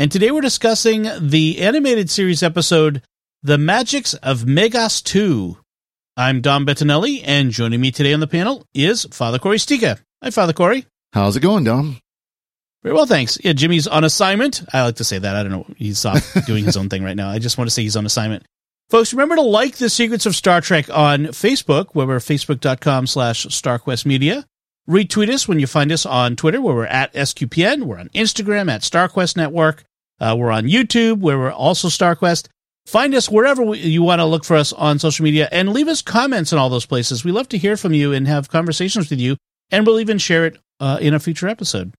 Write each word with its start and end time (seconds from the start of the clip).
And 0.00 0.10
today 0.10 0.30
we're 0.30 0.40
discussing 0.40 1.06
the 1.20 1.60
animated 1.60 2.08
series 2.08 2.42
episode, 2.42 3.02
The 3.42 3.58
Magicks 3.58 4.14
of 4.22 4.46
Megas-Tu. 4.46 5.58
I'm 6.16 6.40
Dom 6.40 6.64
Bettinelli, 6.64 7.20
and 7.22 7.50
joining 7.50 7.82
me 7.82 7.90
today 7.90 8.14
on 8.14 8.20
the 8.20 8.26
panel 8.26 8.64
is 8.72 9.04
Father 9.10 9.38
Cory 9.38 9.58
Sticha. 9.58 10.00
Hi, 10.22 10.30
Father 10.30 10.54
Cory. 10.54 10.86
How's 11.12 11.36
it 11.36 11.40
going, 11.40 11.64
Dom? 11.64 11.98
Very 12.82 12.94
well, 12.94 13.04
thanks. 13.04 13.36
Yeah, 13.44 13.52
Jimmy's 13.52 13.86
on 13.86 14.04
assignment. 14.04 14.62
I 14.72 14.84
like 14.84 14.96
to 14.96 15.04
say 15.04 15.18
that. 15.18 15.36
I 15.36 15.42
don't 15.42 15.52
know. 15.52 15.66
He's 15.76 16.02
off 16.06 16.34
doing 16.46 16.64
his 16.64 16.78
own 16.78 16.88
thing 16.88 17.04
right 17.04 17.14
now. 17.14 17.28
I 17.28 17.38
just 17.38 17.58
want 17.58 17.68
to 17.68 17.74
say 17.74 17.82
he's 17.82 17.96
on 17.96 18.06
assignment. 18.06 18.46
Folks, 18.88 19.12
remember 19.12 19.36
to 19.36 19.42
like 19.42 19.76
The 19.76 19.90
Secrets 19.90 20.24
of 20.24 20.34
Star 20.34 20.62
Trek 20.62 20.88
on 20.88 21.26
Facebook, 21.26 21.88
where 21.92 22.06
we're 22.06 22.20
facebook.com 22.20 23.06
slash 23.06 23.44
StarQuest 23.48 24.06
Media. 24.06 24.46
Retweet 24.88 25.28
us 25.28 25.46
when 25.46 25.60
you 25.60 25.66
find 25.66 25.92
us 25.92 26.06
on 26.06 26.36
Twitter, 26.36 26.62
where 26.62 26.74
we're 26.74 26.86
at 26.86 27.12
SQPN. 27.12 27.82
We're 27.82 27.98
on 27.98 28.08
Instagram 28.08 28.70
at 28.70 28.80
StarQuest 28.80 29.36
Network. 29.36 29.84
Uh, 30.20 30.36
we're 30.38 30.50
on 30.50 30.64
YouTube, 30.64 31.18
where 31.20 31.38
we're 31.38 31.52
also 31.52 31.88
StarQuest. 31.88 32.48
Find 32.86 33.14
us 33.14 33.30
wherever 33.30 33.62
we, 33.62 33.78
you 33.78 34.02
want 34.02 34.20
to 34.20 34.24
look 34.24 34.44
for 34.44 34.56
us 34.56 34.72
on 34.72 34.98
social 34.98 35.24
media 35.24 35.48
and 35.52 35.72
leave 35.72 35.88
us 35.88 36.02
comments 36.02 36.52
in 36.52 36.58
all 36.58 36.68
those 36.68 36.86
places. 36.86 37.24
We 37.24 37.32
love 37.32 37.48
to 37.50 37.58
hear 37.58 37.76
from 37.76 37.94
you 37.94 38.12
and 38.12 38.26
have 38.26 38.48
conversations 38.48 39.10
with 39.10 39.20
you, 39.20 39.36
and 39.70 39.86
we'll 39.86 40.00
even 40.00 40.18
share 40.18 40.46
it 40.46 40.58
uh, 40.80 40.98
in 41.00 41.14
a 41.14 41.20
future 41.20 41.48
episode. 41.48 41.92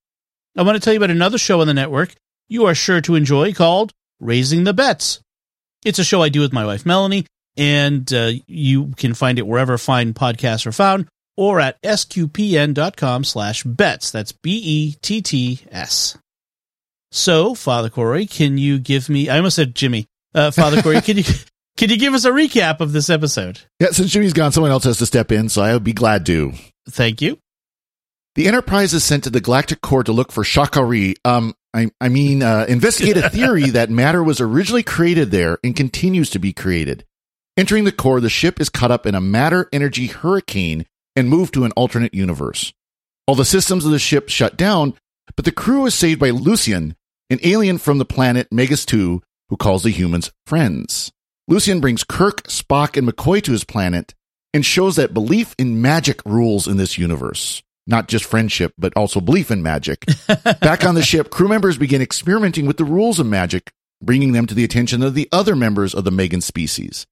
I 0.58 0.64
want 0.64 0.76
to 0.76 0.82
tell 0.82 0.94
you 0.94 1.00
about 1.00 1.12
another 1.12 1.38
show 1.38 1.62
on 1.62 1.68
the 1.68 1.74
network 1.74 2.14
you 2.52 2.66
are 2.66 2.76
sure 2.76 3.00
to 3.00 3.16
enjoy 3.16 3.54
called 3.54 3.94
Raising 4.20 4.66
the 4.66 4.74
Betts. 4.74 5.22
It's 5.86 6.00
a 6.00 6.04
show 6.04 6.22
I 6.22 6.28
do 6.28 6.42
with 6.42 6.52
my 6.52 6.66
wife, 6.66 6.86
Melanie, 6.86 7.26
and 7.56 8.12
uh, 8.14 8.32
you 8.46 8.88
can 8.98 9.14
find 9.14 9.40
it 9.40 9.48
wherever 9.48 9.78
fine 9.78 10.14
podcasts 10.14 10.66
are 10.66 10.74
found 10.74 11.08
or 11.38 11.62
at 11.62 11.82
sqpn.com 11.82 13.24
slash 13.24 13.64
betts. 13.64 14.12
That's 14.12 14.34
B-E-T-T-S. 14.34 16.18
So, 17.12 17.56
Father 17.56 17.90
Cory, 17.90 18.26
can 18.26 18.58
you 18.58 18.80
give 18.80 19.10
me, 19.10 19.30
I 19.30 19.38
almost 19.38 19.58
said 19.58 19.76
Jimmy, 19.76 20.08
uh, 20.34 20.52
Father 20.52 20.82
Cory, 20.82 21.02
can 21.02 21.18
you, 21.18 21.24
can 21.78 21.90
you 21.90 21.98
give 21.98 22.14
us 22.14 22.26
a 22.26 22.32
recap 22.32 22.80
of 22.80 22.94
this 22.94 23.10
episode? 23.10 23.60
Yeah, 23.80 23.90
since 23.92 24.12
Jimmy's 24.12 24.34
gone, 24.34 24.54
someone 24.54 24.72
else 24.72 24.86
has 24.86 24.98
to 25.00 25.06
step 25.06 25.32
in, 25.32 25.50
so 25.50 25.62
I 25.62 25.74
would 25.74 25.84
be 25.84 25.94
glad 25.94 26.26
to. 26.28 26.54
Thank 26.90 27.22
you. 27.22 27.38
The 28.36 28.48
Enterprise 28.48 28.94
is 28.94 29.04
sent 29.04 29.26
to 29.26 29.30
the 29.30 29.42
Galactic 29.42 29.82
Core 29.82 30.06
to 30.06 30.14
look 30.14 30.32
for 30.32 30.46
Sha 30.46 30.66
Ka 30.66 30.82
Ree. 30.82 31.16
Um, 31.26 31.54
I, 31.74 31.90
I 32.00 32.08
mean, 32.08 32.44
uh, 32.44 32.66
investigate 32.70 33.18
a 33.18 33.30
theory 33.30 33.72
that 33.72 33.90
matter 33.90 34.24
was 34.24 34.40
originally 34.40 34.84
created 34.84 35.32
there 35.32 35.58
and 35.64 35.76
continues 35.76 36.30
to 36.30 36.40
be 36.40 36.54
created. 36.54 37.06
Entering 37.58 37.84
the 37.84 37.92
core, 37.92 38.22
the 38.22 38.30
ship 38.30 38.62
is 38.62 38.70
caught 38.70 38.92
up 38.92 39.06
in 39.06 39.16
a 39.16 39.22
matter 39.22 39.68
energy 39.74 40.08
hurricane 40.08 40.86
and 41.18 41.30
moved 41.30 41.54
to 41.54 41.66
an 41.66 41.74
alternate 41.74 42.14
universe. 42.14 42.72
All 43.28 43.36
the 43.36 43.44
systems 43.44 43.86
of 43.86 43.92
the 43.92 44.00
ship 44.00 44.30
shut 44.30 44.56
down, 44.56 44.94
but 45.36 45.44
the 45.44 45.52
crew 45.52 45.86
is 45.86 45.94
saved 45.94 46.20
by 46.20 46.30
Lucien, 46.30 46.96
an 47.32 47.40
alien 47.44 47.78
from 47.78 47.98
the 47.98 48.06
planet 48.06 48.48
Megas-Tu 48.52 49.22
who 49.50 49.58
calls 49.58 49.84
the 49.84 49.90
humans 49.90 50.32
friends. 50.46 51.12
Lucien 51.48 51.82
brings 51.82 52.04
Kirk, 52.04 52.44
Spock, 52.44 52.96
and 52.96 53.08
McCoy 53.08 53.42
to 53.44 53.52
his 53.52 53.64
planet 53.64 54.14
and 54.54 54.66
shows 54.66 54.98
that 54.98 55.14
belief 55.14 55.56
in 55.58 55.82
magic 55.82 56.22
rules 56.26 56.68
in 56.68 56.78
this 56.78 56.98
universe 56.98 57.64
not 57.88 58.08
just 58.08 58.26
friendship, 58.26 58.74
but 58.78 58.94
also 58.96 59.22
belief 59.22 59.52
in 59.52 59.62
magic. 59.62 60.06
Back 60.62 60.86
on 60.86 60.96
the 60.96 61.04
ship, 61.04 61.30
crew 61.30 61.48
members 61.48 61.78
begin 61.78 62.02
experimenting 62.02 62.66
with 62.66 62.78
the 62.78 62.86
rules 62.86 63.20
of 63.20 63.26
magic, 63.26 63.72
bringing 64.02 64.32
them 64.32 64.46
to 64.48 64.56
the 64.56 64.64
attention 64.64 65.04
of 65.04 65.14
the 65.14 65.28
other 65.32 65.56
members 65.56 65.94
of 65.94 66.04
the 66.04 66.12
Megan 66.12 66.42
species. 66.42 67.06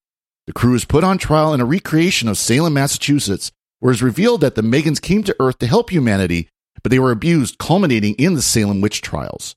The 0.47 0.53
crew 0.53 0.73
is 0.73 0.85
put 0.85 1.03
on 1.03 1.17
trial 1.17 1.53
in 1.53 1.61
a 1.61 1.65
recreation 1.65 2.27
of 2.27 2.37
Salem, 2.37 2.73
Massachusetts, 2.73 3.51
where 3.79 3.91
it's 3.91 4.01
revealed 4.01 4.41
that 4.41 4.55
the 4.55 4.61
Megans 4.61 5.01
came 5.01 5.23
to 5.23 5.35
Earth 5.39 5.59
to 5.59 5.67
help 5.67 5.91
humanity, 5.91 6.49
but 6.81 6.89
they 6.91 6.99
were 6.99 7.11
abused, 7.11 7.57
culminating 7.57 8.15
in 8.15 8.33
the 8.33 8.41
Salem 8.41 8.81
witch 8.81 9.01
trials. 9.01 9.55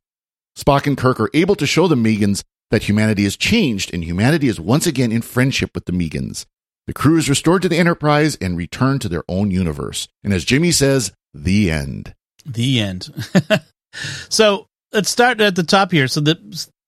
Spock 0.57 0.87
and 0.87 0.97
Kirk 0.97 1.21
are 1.21 1.31
able 1.35 1.55
to 1.57 1.67
show 1.67 1.89
the 1.89 1.95
Megans 1.95 2.43
that 2.71 2.85
humanity 2.85 3.25
has 3.25 3.37
changed 3.37 3.93
and 3.93 4.05
humanity 4.05 4.49
is 4.49 4.61
once 4.61 4.87
again 4.87 5.13
in 5.13 5.23
friendship 5.23 5.71
with 5.75 5.85
the 5.85 5.93
Megans. 5.93 6.47
The 6.87 6.93
crew 6.93 7.17
is 7.17 7.29
restored 7.29 7.63
to 7.63 7.69
the 7.69 7.79
Enterprise 7.79 8.37
and 8.41 8.57
return 8.57 8.99
to 9.01 9.09
their 9.09 9.25
own 9.29 9.51
universe. 9.51 10.09
And 10.25 10.33
as 10.33 10.45
Jimmy 10.45 10.73
says, 10.73 11.13
the 11.33 11.71
end. 11.71 12.15
The 12.45 12.81
end. 12.81 13.09
so 14.29 14.67
let's 14.93 15.11
start 15.11 15.41
at 15.41 15.55
the 15.55 15.63
top 15.63 15.93
here. 15.93 16.09
So 16.09 16.21
the, 16.21 16.35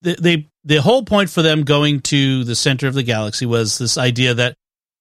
the 0.03 0.17
they 0.21 0.49
the 0.65 0.81
whole 0.81 1.05
point 1.05 1.31
for 1.31 1.43
them 1.43 1.63
going 1.63 2.01
to 2.01 2.45
the 2.45 2.57
center 2.57 2.89
of 2.89 2.95
the 2.95 3.03
galaxy 3.03 3.47
was 3.47 3.79
this 3.79 3.99
idea 3.99 4.35
that 4.35 4.57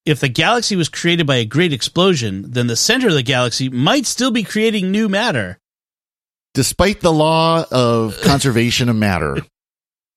if 0.06 0.20
the 0.20 0.30
galaxy 0.30 0.76
was 0.76 0.90
created 0.90 1.26
by 1.26 1.38
a 1.38 1.46
great 1.46 1.72
explosion, 1.72 2.52
then 2.52 2.68
the 2.68 2.76
center 2.76 3.08
of 3.08 3.14
the 3.14 3.24
galaxy 3.24 3.70
might 3.70 4.06
still 4.06 4.32
be 4.32 4.44
creating 4.44 4.92
new 4.92 5.08
matter. 5.08 5.60
Despite 6.54 7.02
the 7.02 7.12
law 7.12 7.66
of 7.72 8.20
conservation 8.24 8.90
of 8.90 8.96
matter. 8.96 9.38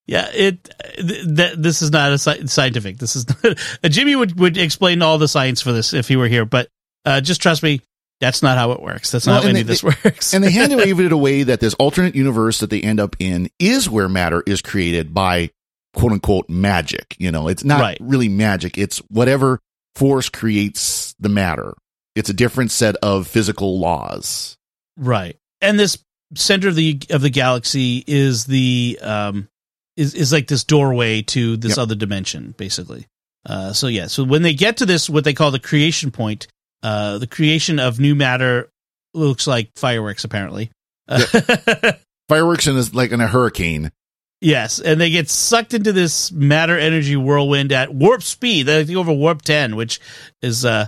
Yeah, 0.05 0.29
it. 0.33 0.69
Th- 0.95 1.55
this 1.57 1.81
is 1.81 1.91
not 1.91 2.11
a 2.11 2.17
sci- 2.17 2.45
scientific. 2.45 2.97
This 2.97 3.15
is 3.15 3.27
not, 3.27 3.57
uh, 3.83 3.89
Jimmy 3.89 4.15
would 4.15 4.39
would 4.39 4.57
explain 4.57 5.01
all 5.01 5.17
the 5.17 5.27
science 5.27 5.61
for 5.61 5.71
this 5.71 5.93
if 5.93 6.07
he 6.07 6.15
were 6.15 6.27
here, 6.27 6.45
but 6.45 6.69
uh, 7.05 7.21
just 7.21 7.41
trust 7.41 7.63
me, 7.63 7.81
that's 8.19 8.41
not 8.41 8.57
how 8.57 8.71
it 8.71 8.81
works. 8.81 9.11
That's 9.11 9.27
not 9.27 9.33
well, 9.33 9.41
how 9.43 9.49
any 9.49 9.55
they, 9.55 9.61
of 9.61 9.67
this 9.67 9.83
works. 10.05 10.33
and 10.33 10.43
they 10.43 10.51
hand 10.51 10.75
wave 10.75 10.99
it 10.99 11.11
away 11.11 11.43
that 11.43 11.59
this 11.59 11.73
alternate 11.75 12.15
universe 12.15 12.59
that 12.59 12.69
they 12.69 12.81
end 12.81 12.99
up 12.99 13.15
in 13.19 13.49
is 13.59 13.89
where 13.89 14.09
matter 14.09 14.43
is 14.45 14.61
created 14.61 15.13
by 15.13 15.51
quote 15.93 16.11
unquote 16.11 16.49
magic. 16.49 17.15
You 17.19 17.31
know, 17.31 17.47
it's 17.47 17.63
not 17.63 17.81
right. 17.81 17.97
really 17.99 18.29
magic. 18.29 18.77
It's 18.77 18.99
whatever 19.09 19.59
force 19.95 20.29
creates 20.29 21.15
the 21.19 21.29
matter. 21.29 21.73
It's 22.15 22.29
a 22.29 22.33
different 22.33 22.71
set 22.71 22.95
of 22.97 23.27
physical 23.27 23.79
laws. 23.79 24.57
Right. 24.97 25.37
And 25.61 25.79
this 25.79 25.97
center 26.35 26.69
of 26.69 26.75
the 26.75 26.99
of 27.09 27.21
the 27.21 27.29
galaxy 27.29 28.03
is 28.05 28.45
the 28.45 28.99
um 29.01 29.47
is 29.95 30.13
is 30.13 30.31
like 30.31 30.47
this 30.47 30.63
doorway 30.63 31.21
to 31.23 31.57
this 31.57 31.71
yep. 31.71 31.79
other 31.79 31.95
dimension, 31.95 32.53
basically. 32.57 33.07
Uh, 33.45 33.73
so 33.73 33.87
yeah, 33.87 34.07
so 34.07 34.23
when 34.23 34.41
they 34.41 34.53
get 34.53 34.77
to 34.77 34.85
this, 34.85 35.09
what 35.09 35.23
they 35.23 35.33
call 35.33 35.51
the 35.51 35.59
creation 35.59 36.11
point, 36.11 36.47
uh, 36.83 37.17
the 37.17 37.27
creation 37.27 37.79
of 37.79 37.99
new 37.99 38.13
matter 38.13 38.69
looks 39.13 39.47
like 39.47 39.71
fireworks, 39.75 40.23
apparently. 40.23 40.69
Yep. 41.09 42.01
fireworks 42.29 42.67
in 42.67 42.81
like 42.93 43.11
in 43.11 43.21
a 43.21 43.27
hurricane. 43.27 43.91
Yes, 44.39 44.79
and 44.79 45.01
they 45.01 45.09
get 45.09 45.29
sucked 45.29 45.73
into 45.73 45.91
this 45.91 46.31
matter 46.31 46.77
energy 46.77 47.15
whirlwind 47.15 47.71
at 47.71 47.91
warp 47.91 48.21
speed. 48.21 48.69
I 48.69 48.83
think 48.83 48.97
over 48.97 49.11
warp 49.11 49.41
ten, 49.41 49.75
which 49.75 49.99
is 50.43 50.63
uh, 50.63 50.87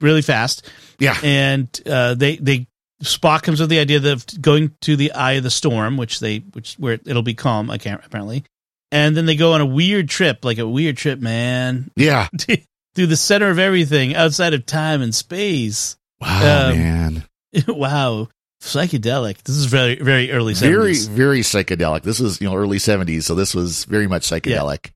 really 0.00 0.22
fast. 0.22 0.70
Yeah, 0.98 1.18
and 1.22 1.68
uh, 1.84 2.14
they 2.14 2.36
they 2.36 2.68
Spock 3.04 3.42
comes 3.42 3.60
with 3.60 3.70
the 3.70 3.78
idea 3.78 4.12
of 4.12 4.26
going 4.40 4.74
to 4.82 4.96
the 4.96 5.12
eye 5.12 5.32
of 5.32 5.42
the 5.42 5.50
storm, 5.50 5.96
which 5.96 6.20
they 6.20 6.38
which 6.38 6.74
where 6.74 6.94
it'll 6.94 7.22
be 7.22 7.34
calm. 7.34 7.70
I 7.70 7.78
can't 7.78 8.04
apparently, 8.04 8.44
and 8.90 9.16
then 9.16 9.26
they 9.26 9.36
go 9.36 9.52
on 9.52 9.60
a 9.60 9.66
weird 9.66 10.08
trip, 10.08 10.44
like 10.44 10.58
a 10.58 10.66
weird 10.66 10.96
trip, 10.96 11.20
man. 11.20 11.90
Yeah, 11.96 12.28
through 12.94 13.06
the 13.06 13.16
center 13.16 13.50
of 13.50 13.58
everything, 13.58 14.14
outside 14.14 14.54
of 14.54 14.66
time 14.66 15.02
and 15.02 15.14
space. 15.14 15.96
Wow, 16.20 16.70
um, 16.70 16.78
man! 16.78 17.24
wow, 17.68 18.28
psychedelic. 18.62 19.42
This 19.42 19.56
is 19.56 19.66
very 19.66 19.96
very 19.96 20.32
early. 20.32 20.54
70s. 20.54 20.60
Very 20.60 20.94
very 20.94 21.40
psychedelic. 21.40 22.02
This 22.02 22.20
was 22.20 22.40
you 22.40 22.48
know 22.48 22.56
early 22.56 22.78
seventies, 22.78 23.26
so 23.26 23.34
this 23.34 23.54
was 23.54 23.84
very 23.84 24.06
much 24.06 24.22
psychedelic. 24.22 24.90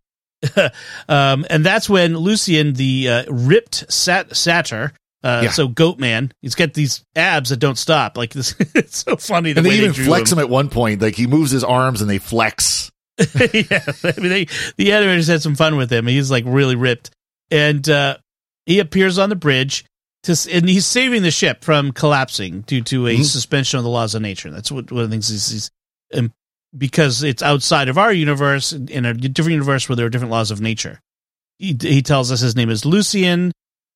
Yeah. 0.56 0.70
um, 1.08 1.44
and 1.50 1.64
that's 1.64 1.90
when 1.90 2.16
Lucien, 2.16 2.74
the 2.74 3.08
uh, 3.08 3.24
ripped 3.28 3.92
sat- 3.92 4.36
satyr, 4.36 4.92
uh, 5.22 5.40
yeah. 5.44 5.50
So 5.50 5.68
Goat 5.68 5.98
Man, 5.98 6.32
he's 6.42 6.54
got 6.54 6.74
these 6.74 7.04
abs 7.16 7.50
that 7.50 7.58
don't 7.58 7.78
stop. 7.78 8.16
Like 8.16 8.32
this, 8.32 8.54
it's 8.74 9.04
so 9.04 9.16
funny. 9.16 9.52
The 9.52 9.60
and 9.60 9.66
they 9.66 9.78
even 9.78 9.92
they 9.92 10.04
flex 10.04 10.30
him. 10.30 10.38
him. 10.38 10.44
at 10.44 10.50
one 10.50 10.68
point. 10.68 11.02
Like 11.02 11.16
he 11.16 11.26
moves 11.26 11.50
his 11.50 11.64
arms 11.64 12.00
and 12.00 12.08
they 12.08 12.18
flex. 12.18 12.90
yeah, 13.18 13.24
I 13.34 14.14
mean, 14.18 14.28
they, 14.28 14.44
the 14.76 14.90
animators 14.90 15.28
had 15.28 15.42
some 15.42 15.56
fun 15.56 15.76
with 15.76 15.92
him. 15.92 16.06
He's 16.06 16.30
like 16.30 16.44
really 16.46 16.76
ripped, 16.76 17.10
and 17.50 17.88
uh, 17.88 18.18
he 18.66 18.78
appears 18.78 19.18
on 19.18 19.28
the 19.28 19.36
bridge 19.36 19.84
to, 20.22 20.36
and 20.52 20.68
he's 20.68 20.86
saving 20.86 21.22
the 21.22 21.32
ship 21.32 21.64
from 21.64 21.90
collapsing 21.90 22.60
due 22.62 22.82
to 22.82 23.08
a 23.08 23.14
mm-hmm. 23.14 23.22
suspension 23.22 23.78
of 23.78 23.84
the 23.84 23.90
laws 23.90 24.14
of 24.14 24.22
nature. 24.22 24.50
That's 24.50 24.70
what 24.70 24.92
one 24.92 25.02
of 25.02 25.10
the 25.10 25.14
things 25.14 25.28
he's, 25.28 25.50
he's 25.50 25.70
um, 26.14 26.32
because 26.76 27.24
it's 27.24 27.42
outside 27.42 27.88
of 27.88 27.98
our 27.98 28.12
universe 28.12 28.72
in 28.72 29.04
a 29.04 29.14
different 29.14 29.54
universe 29.54 29.88
where 29.88 29.96
there 29.96 30.06
are 30.06 30.10
different 30.10 30.30
laws 30.30 30.52
of 30.52 30.60
nature. 30.60 31.00
He, 31.58 31.76
he 31.80 32.02
tells 32.02 32.30
us 32.30 32.38
his 32.38 32.54
name 32.54 32.70
is 32.70 32.84
Lucien 32.84 33.50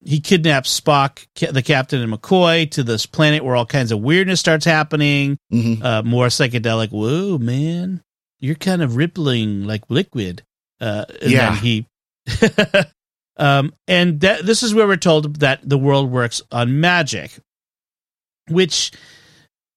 he 0.05 0.21
kidnaps 0.21 0.81
Spock, 0.81 1.27
the 1.53 1.63
captain, 1.63 2.01
and 2.03 2.13
McCoy 2.13 2.71
to 2.73 2.83
this 2.83 3.07
planet 3.07 3.45
where 3.45 3.55
all 3.57 3.67
kinds 3.67 3.93
of 3.93 4.01
weirdness 4.01 4.41
starts 4.41 4.65
happening. 4.65 5.39
Mm-hmm. 5.53 5.83
Uh, 5.83 6.03
more 6.03 6.27
psychedelic. 6.27 6.91
Whoa, 6.91 7.39
man! 7.39 8.03
you're 8.43 8.57
kind 8.57 8.83
of 8.83 8.97
rippling 8.97 9.65
like 9.65 9.83
liquid. 9.89 10.43
Uh, 10.81 11.05
and 11.23 11.31
Yeah. 11.31 11.55
he, 11.57 11.87
um, 13.37 13.73
and 13.87 14.21
that, 14.21 14.45
this 14.45 14.63
is 14.65 14.75
where 14.75 14.87
we're 14.87 14.97
told 14.97 15.37
that 15.41 15.61
the 15.67 15.79
world 15.79 16.11
works 16.11 16.43
on 16.51 16.81
magic, 16.81 17.31
which, 18.49 18.91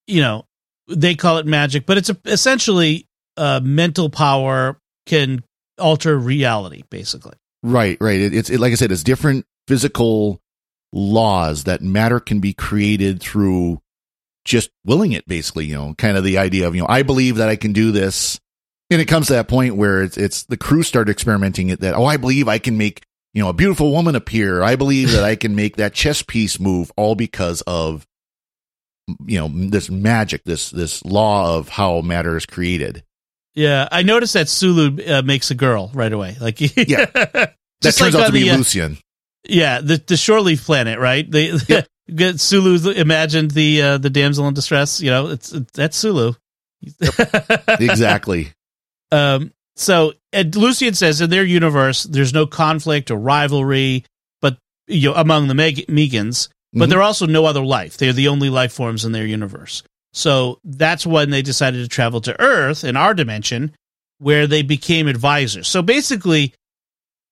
you 0.07 0.19
know, 0.19 0.45
they 0.89 1.13
call 1.16 1.38
it 1.38 1.45
magic, 1.45 1.86
but 1.86 1.98
it's 1.98 2.10
a, 2.10 2.18
essentially 2.25 3.06
uh, 3.38 3.60
mental 3.63 4.10
power 4.10 4.78
can 5.06 5.44
alter 5.78 6.18
reality, 6.18 6.83
basically. 6.89 7.36
Right, 7.62 7.98
right. 8.01 8.19
It, 8.19 8.33
it's 8.33 8.50
it, 8.50 8.60
like 8.60 8.71
I 8.71 8.75
said, 8.75 8.92
it's 8.92 9.04
different 9.04 9.45
physical 9.68 10.42
laws 10.92 11.66
that 11.66 11.82
matter 11.82 12.20
can 12.20 12.40
be 12.40 12.54
created 12.54 13.22
through 13.22 13.82
just 14.46 14.70
willing 14.86 15.12
it. 15.12 15.28
Basically, 15.28 15.66
you 15.66 15.76
know, 15.76 15.94
kind 15.98 16.18
of 16.18 16.24
the 16.24 16.38
idea 16.38 16.68
of 16.68 16.76
you 16.76 16.82
know, 16.82 16.88
I 16.90 17.04
believe 17.04 17.38
that 17.38 17.50
I 17.50 17.56
can 17.56 17.74
do 17.74 17.92
this, 17.92 18.40
and 18.90 19.02
it 19.02 19.06
comes 19.06 19.28
to 19.28 19.34
that 19.34 19.48
point 19.48 19.76
where 19.76 20.04
it's 20.04 20.18
it's 20.18 20.44
the 20.44 20.58
crew 20.58 20.84
start 20.84 21.10
experimenting 21.10 21.70
it. 21.70 21.82
That 21.82 21.96
oh, 21.96 22.06
I 22.06 22.18
believe 22.18 22.48
I 22.48 22.60
can 22.60 22.78
make 22.78 23.04
you 23.34 23.44
know 23.44 23.50
a 23.50 23.54
beautiful 23.54 23.92
woman 23.92 24.16
appear. 24.16 24.62
I 24.62 24.76
believe 24.76 25.12
that 25.12 25.24
I 25.24 25.36
can 25.36 25.56
make 25.56 25.78
that 25.78 25.94
chess 25.94 26.22
piece 26.22 26.60
move, 26.60 26.92
all 26.96 27.16
because 27.16 27.62
of 27.62 28.08
you 29.26 29.40
know 29.40 29.50
this 29.70 29.90
magic, 29.90 30.44
this 30.44 30.70
this 30.70 31.04
law 31.04 31.58
of 31.58 31.70
how 31.70 32.02
matter 32.02 32.38
is 32.38 32.46
created. 32.46 33.04
Yeah, 33.56 33.88
I 33.90 34.04
noticed 34.04 34.34
that 34.34 34.50
Sulu 34.50 35.02
uh, 35.06 35.22
makes 35.22 35.50
a 35.50 35.56
girl 35.56 35.90
right 35.94 36.12
away. 36.12 36.36
Like, 36.40 36.60
Yeah. 36.76 37.06
That 37.82 37.96
turns 37.96 38.14
like 38.14 38.16
out 38.16 38.28
to 38.28 38.34
be 38.34 38.44
the, 38.44 38.52
uh, 38.52 38.58
Lucien. 38.58 38.98
Yeah, 39.47 39.81
the 39.81 39.97
the 39.97 40.15
Shoreleaf 40.15 40.65
planet, 40.65 41.00
right? 41.00 41.30
They 41.30 41.51
Yep. 41.68 41.88
Sulu 42.38 42.92
imagined 42.92 43.51
the 43.51 43.81
uh, 43.81 43.97
the 43.97 44.09
damsel 44.09 44.47
in 44.47 44.53
distress. 44.53 45.01
You 45.01 45.09
know, 45.12 45.27
it's, 45.30 45.51
it's 45.53 45.71
that's 45.74 45.97
Sulu. 45.97 46.33
exactly. 47.80 48.51
Um. 49.12 49.51
So 49.75 50.13
and 50.31 50.56
Lucien 50.56 50.94
says 50.94 51.19
in 51.21 51.30
their 51.30 51.44
universe, 51.44 52.03
there's 52.03 52.33
no 52.33 52.45
conflict 52.45 53.12
or 53.12 53.18
rivalry, 53.18 54.06
but 54.42 54.57
you 54.88 55.09
know, 55.09 55.15
among 55.15 55.47
the 55.47 55.53
Meg- 55.53 55.88
Megans, 55.88 56.47
but 56.74 56.86
Mhm. 56.86 56.89
there 56.89 57.00
are 57.00 57.03
also 57.03 57.25
no 57.25 57.45
other 57.45 57.63
life. 57.63 57.97
They're 57.97 58.13
the 58.13 58.30
only 58.30 58.50
life 58.50 58.71
forms 58.71 59.03
in 59.03 59.12
their 59.12 59.25
universe. 59.25 59.83
So 60.13 60.59
that's 60.63 61.06
when 61.06 61.30
they 61.30 61.42
decided 61.42 61.81
to 61.81 61.89
travel 61.89 62.21
to 62.21 62.39
Earth 62.39 62.86
in 62.86 62.95
our 62.95 63.13
dimension, 63.13 63.74
where 64.19 64.47
they 64.47 64.62
became 64.62 65.07
advisors. 65.07 65.68
So 65.68 65.81
basically, 65.81 66.53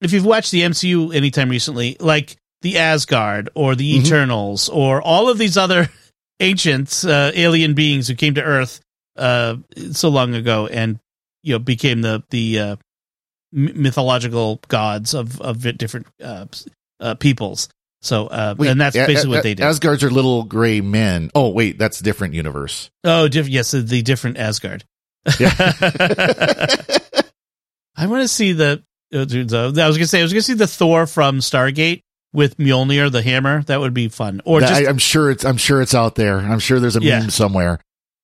if 0.03 0.11
you've 0.13 0.25
watched 0.25 0.51
the 0.51 0.61
MCU 0.61 1.13
anytime 1.15 1.49
recently, 1.49 1.97
like 1.99 2.37
the 2.61 2.77
Asgard 2.77 3.49
or 3.55 3.75
the 3.75 3.93
Mhm. 3.95 4.05
Eternals 4.05 4.69
or 4.69 5.01
all 5.01 5.29
of 5.29 5.37
these 5.37 5.57
other 5.57 5.89
ancient 6.39 7.03
uh, 7.05 7.31
alien 7.35 7.73
beings 7.73 8.07
who 8.07 8.15
came 8.15 8.35
to 8.35 8.43
Earth 8.43 8.79
uh, 9.17 9.57
so 9.91 10.09
long 10.09 10.33
ago 10.33 10.67
and 10.67 10.99
you 11.43 11.53
know 11.53 11.59
became 11.59 12.01
the 12.01 12.23
the 12.29 12.59
uh, 12.59 12.75
mythological 13.51 14.59
gods 14.67 15.13
of 15.13 15.39
of 15.41 15.61
different 15.77 16.07
uh, 16.23 16.45
uh, 16.99 17.15
peoples. 17.15 17.69
So 18.01 18.27
uh, 18.27 18.55
Wait, 18.57 18.67
and 18.69 18.81
that's 18.81 18.95
basically 18.95 19.31
A- 19.35 19.37
what 19.37 19.43
they 19.43 19.53
did. 19.53 19.63
Asgards 19.63 20.03
are 20.03 20.09
little 20.11 20.43
gray 20.43 20.81
men. 20.81 21.31
Oh, 21.35 21.49
wait, 21.49 21.77
that's 21.77 22.01
a 22.01 22.03
different 22.03 22.33
universe. 22.33 22.89
oh, 23.05 23.27
diff- 23.29 23.47
yes, 23.47 23.71
the, 23.71 23.79
the 23.81 24.01
different 24.01 24.37
Asgard. 24.37 24.83
Yeah. 25.39 25.49
I 27.95 28.07
want 28.07 28.23
to 28.23 28.27
see 28.27 28.53
the. 28.53 28.83
Uh, 29.13 29.19
uh, 29.19 29.71
I 29.83 29.87
was 29.87 29.97
gonna 29.97 30.07
say 30.07 30.19
I 30.19 30.23
was 30.23 30.33
gonna 30.33 30.41
see 30.41 30.53
the 30.53 30.67
Thor 30.67 31.05
from 31.07 31.39
Stargate 31.39 32.01
with 32.33 32.57
Mjolnir, 32.57 33.11
the 33.11 33.21
hammer. 33.21 33.61
That 33.63 33.79
would 33.79 33.93
be 33.93 34.07
fun. 34.09 34.41
Or 34.45 34.59
That- 34.59 34.69
just 34.69 34.81
I, 34.81 34.89
am 34.89 34.97
sure 34.97 35.29
it's. 35.31 35.45
I'm 35.45 35.57
sure 35.57 35.81
it's 35.81 35.93
out 35.93 36.15
there. 36.15 36.37
I'm 36.39 36.59
sure 36.59 36.79
there's 36.79 36.95
a 36.95 37.01
Yeah. 37.01 37.19
meme 37.19 37.29
somewhere. 37.29 37.79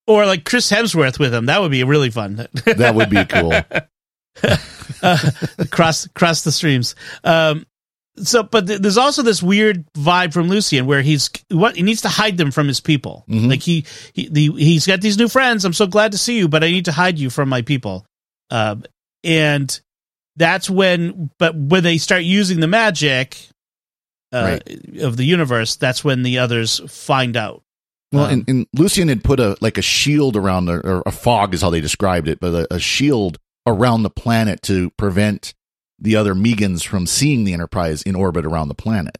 or 0.06 0.26
like 0.26 0.44
Chris 0.44 0.70
Hemsworth 0.72 1.18
with 1.20 1.32
him. 1.32 1.46
That 1.46 1.60
would 1.60 1.70
be 1.70 1.84
really 1.84 2.10
fun. 2.10 2.46
That 2.64 2.94
would 2.96 3.10
be 3.10 3.24
cool. 3.26 3.52
uh, 5.02 5.18
cross 5.70 6.06
cross 6.08 6.42
the 6.42 6.52
streams. 6.52 6.94
Um, 7.24 7.66
so, 8.16 8.42
but 8.42 8.66
th- 8.66 8.80
there's 8.80 8.98
also 8.98 9.22
this 9.22 9.42
weird 9.42 9.84
vibe 9.92 10.32
from 10.32 10.48
Lucien 10.48 10.86
where 10.86 11.00
he's 11.02 11.30
what 11.50 11.76
he 11.76 11.82
needs 11.82 12.02
to 12.02 12.08
hide 12.08 12.36
them 12.36 12.50
from 12.50 12.66
his 12.68 12.80
people. 12.80 13.24
Mhm. 13.28 13.48
Like 13.48 13.60
he 13.62 13.84
he 14.12 14.28
the, 14.28 14.50
he's 14.52 14.86
got 14.86 15.00
these 15.00 15.16
new 15.18 15.28
friends. 15.28 15.64
I'm 15.64 15.72
so 15.72 15.86
glad 15.86 16.12
to 16.12 16.18
see 16.18 16.36
you, 16.38 16.48
but 16.48 16.64
I 16.64 16.70
need 16.70 16.86
to 16.86 16.92
hide 16.92 17.18
you 17.18 17.30
from 17.30 17.48
my 17.48 17.62
people. 17.62 18.04
Um, 18.50 18.84
and 19.22 19.80
that's 20.40 20.70
when, 20.70 21.30
but 21.38 21.54
when 21.54 21.84
they 21.84 21.98
start 21.98 22.22
using 22.22 22.60
the 22.60 22.66
magic 22.66 23.36
uh, 24.32 24.58
of 25.00 25.18
the 25.18 25.24
universe, 25.24 25.76
that's 25.76 26.02
when 26.02 26.22
the 26.22 26.38
others 26.38 26.80
find 26.88 27.36
out. 27.36 27.62
Well, 28.10 28.24
Um, 28.24 28.32
and, 28.32 28.48
and 28.48 28.66
Lucien 28.72 29.08
had 29.08 29.22
put 29.22 29.38
a 29.38 29.56
like 29.60 29.76
a 29.76 29.82
shield 29.82 30.36
around 30.36 30.64
the, 30.64 30.80
or 30.84 31.02
a 31.04 31.12
fog 31.12 31.52
is 31.52 31.60
how 31.60 31.68
they 31.68 31.82
described 31.82 32.26
it, 32.26 32.40
but 32.40 32.54
a, 32.54 32.74
a 32.76 32.80
shield 32.80 33.36
around 33.66 34.02
the 34.02 34.10
planet 34.10 34.62
to 34.62 34.90
prevent 34.96 35.52
the 35.98 36.16
other 36.16 36.34
Megans 36.34 36.86
from 36.86 37.04
seeing 37.06 37.44
the 37.44 37.52
Enterprise 37.52 38.02
in 38.02 38.16
orbit 38.16 38.46
around 38.46 38.68
the 38.68 38.74
planet. 38.74 39.18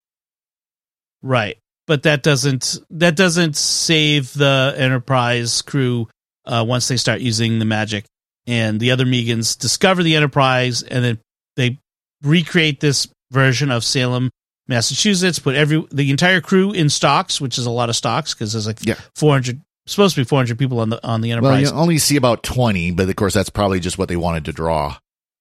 Right. 1.22 1.58
But 1.86 2.04
that 2.04 2.22
doesn't 2.22 2.78
that 2.88 3.14
doesn't 3.14 3.56
save 3.56 4.32
the 4.32 4.74
Enterprise 4.74 5.60
crew 5.60 6.08
uh, 6.46 6.64
once 6.66 6.88
they 6.88 6.96
start 6.96 7.20
using 7.20 7.58
the 7.58 7.66
magic. 7.66 8.06
And 8.50 8.80
the 8.80 8.90
other 8.90 9.04
Megans 9.06 9.56
discover 9.56 10.02
the 10.02 10.16
Enterprise 10.16 10.82
and 10.82 11.04
then 11.04 11.18
they 11.56 11.78
recreate 12.22 12.80
this 12.80 13.06
version 13.30 13.70
of 13.70 13.84
Salem, 13.84 14.30
Massachusetts, 14.66 15.38
put 15.38 15.54
every 15.54 15.86
the 15.92 16.10
entire 16.10 16.40
crew 16.40 16.72
in 16.72 16.90
stocks, 16.90 17.40
which 17.40 17.58
is 17.58 17.66
a 17.66 17.70
lot 17.70 17.88
of 17.88 17.96
stocks 17.96 18.34
because 18.34 18.52
there's 18.52 18.66
like 18.66 18.84
Yeah. 18.84 18.94
400 19.14 19.60
supposed 19.86 20.14
to 20.16 20.20
be 20.20 20.24
400 20.24 20.58
people 20.58 20.80
on 20.80 20.90
the 20.90 21.04
on 21.06 21.20
the 21.20 21.30
Enterprise. 21.30 21.66
Well, 21.66 21.74
you 21.74 21.80
only 21.80 21.98
see 21.98 22.16
about 22.16 22.42
twenty, 22.42 22.90
but 22.90 23.08
of 23.08 23.16
course 23.16 23.34
that's 23.34 23.50
probably 23.50 23.80
just 23.80 23.98
what 23.98 24.08
they 24.08 24.16
wanted 24.16 24.46
to 24.46 24.52
draw. 24.52 24.96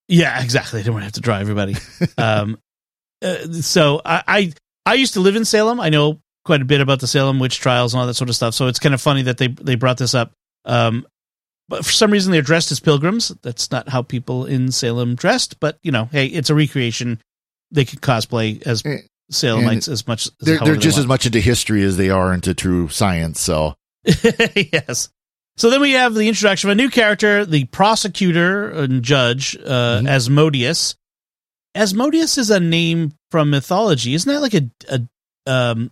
Yeah, 0.08 0.42
exactly. 0.44 0.80
They 0.80 0.86
don't 0.86 0.94
want 0.94 1.04
to 1.04 1.08
have 1.08 1.14
to 1.14 1.22
draw 1.22 1.38
everybody. 1.38 1.76
um, 2.18 2.60
uh, 3.24 3.54
so 3.54 4.02
I, 4.06 4.24
I 4.28 4.54
I 4.86 4.94
used 4.96 5.16
to 5.16 5.20
live 5.20 5.36
in 5.36 5.46
Salem. 5.46 5.80
I 5.80 5.90
know 5.90 6.20
quite 6.46 6.62
a 6.62 6.66
bit 6.66 6.82
about 6.82 7.00
the 7.00 7.08
Salem 7.08 7.40
witch 7.40 7.60
trials 7.60 7.94
and 7.94 8.02
all 8.02 8.08
that 8.08 8.16
sort 8.16 8.30
of 8.30 8.36
stuff. 8.36 8.54
So 8.54 8.68
it's 8.68 8.80
kind 8.80 8.96
of 8.96 9.02
funny 9.02 9.24
that 9.24 9.38
they 9.38 9.48
they 9.48 9.76
brought 9.76 9.98
this 9.98 10.16
up. 10.16 10.32
Um, 10.66 11.06
but 11.70 11.86
for 11.86 11.92
some 11.92 12.12
reason 12.12 12.32
they're 12.32 12.42
dressed 12.42 12.72
as 12.72 12.80
pilgrims. 12.80 13.30
That's 13.44 13.72
not 13.72 13.88
how 13.88 14.02
people 14.02 14.46
in 14.46 14.72
Salem 14.72 15.16
dressed. 15.16 15.60
But 15.60 15.80
you 15.84 15.92
know, 15.92 16.06
hey, 16.12 16.26
it's 16.26 16.50
a 16.50 16.56
recreation. 16.56 17.22
They 17.72 17.86
could 17.86 18.02
cosplay 18.02 18.62
as 18.66 18.84
Eh, 18.86 18.98
Salemites 19.32 19.88
as 19.88 20.08
much. 20.08 20.26
As 20.26 20.32
They're, 20.40 20.58
they're 20.60 20.74
they 20.74 20.80
just 20.80 20.98
as 20.98 21.06
much 21.08 21.26
into 21.26 21.40
history 21.40 21.84
as 21.84 21.96
they 21.98 22.10
are 22.10 22.34
into 22.34 22.54
true 22.54 22.90
science. 22.90 23.40
So 23.40 23.76
yes. 24.04 25.10
So 25.58 25.70
then 25.70 25.82
we 25.82 25.92
have 25.92 26.14
the 26.14 26.28
introduction 26.28 26.70
of 26.70 26.74
a 26.74 26.76
new 26.82 26.90
character, 26.90 27.46
the 27.46 27.66
prosecutor 27.66 28.70
and 28.70 29.04
judge, 29.04 29.56
uh, 29.58 30.00
Mhm. 30.02 30.10
Asmodeus. 30.10 30.96
Asmodeus 31.76 32.38
is 32.38 32.50
a 32.50 32.60
name 32.60 33.14
from 33.30 33.50
mythology. 33.52 34.14
Isn't 34.16 34.32
that 34.34 34.42
like 34.42 34.54
a, 34.56 34.70
a 34.90 35.02
um, 35.52 35.92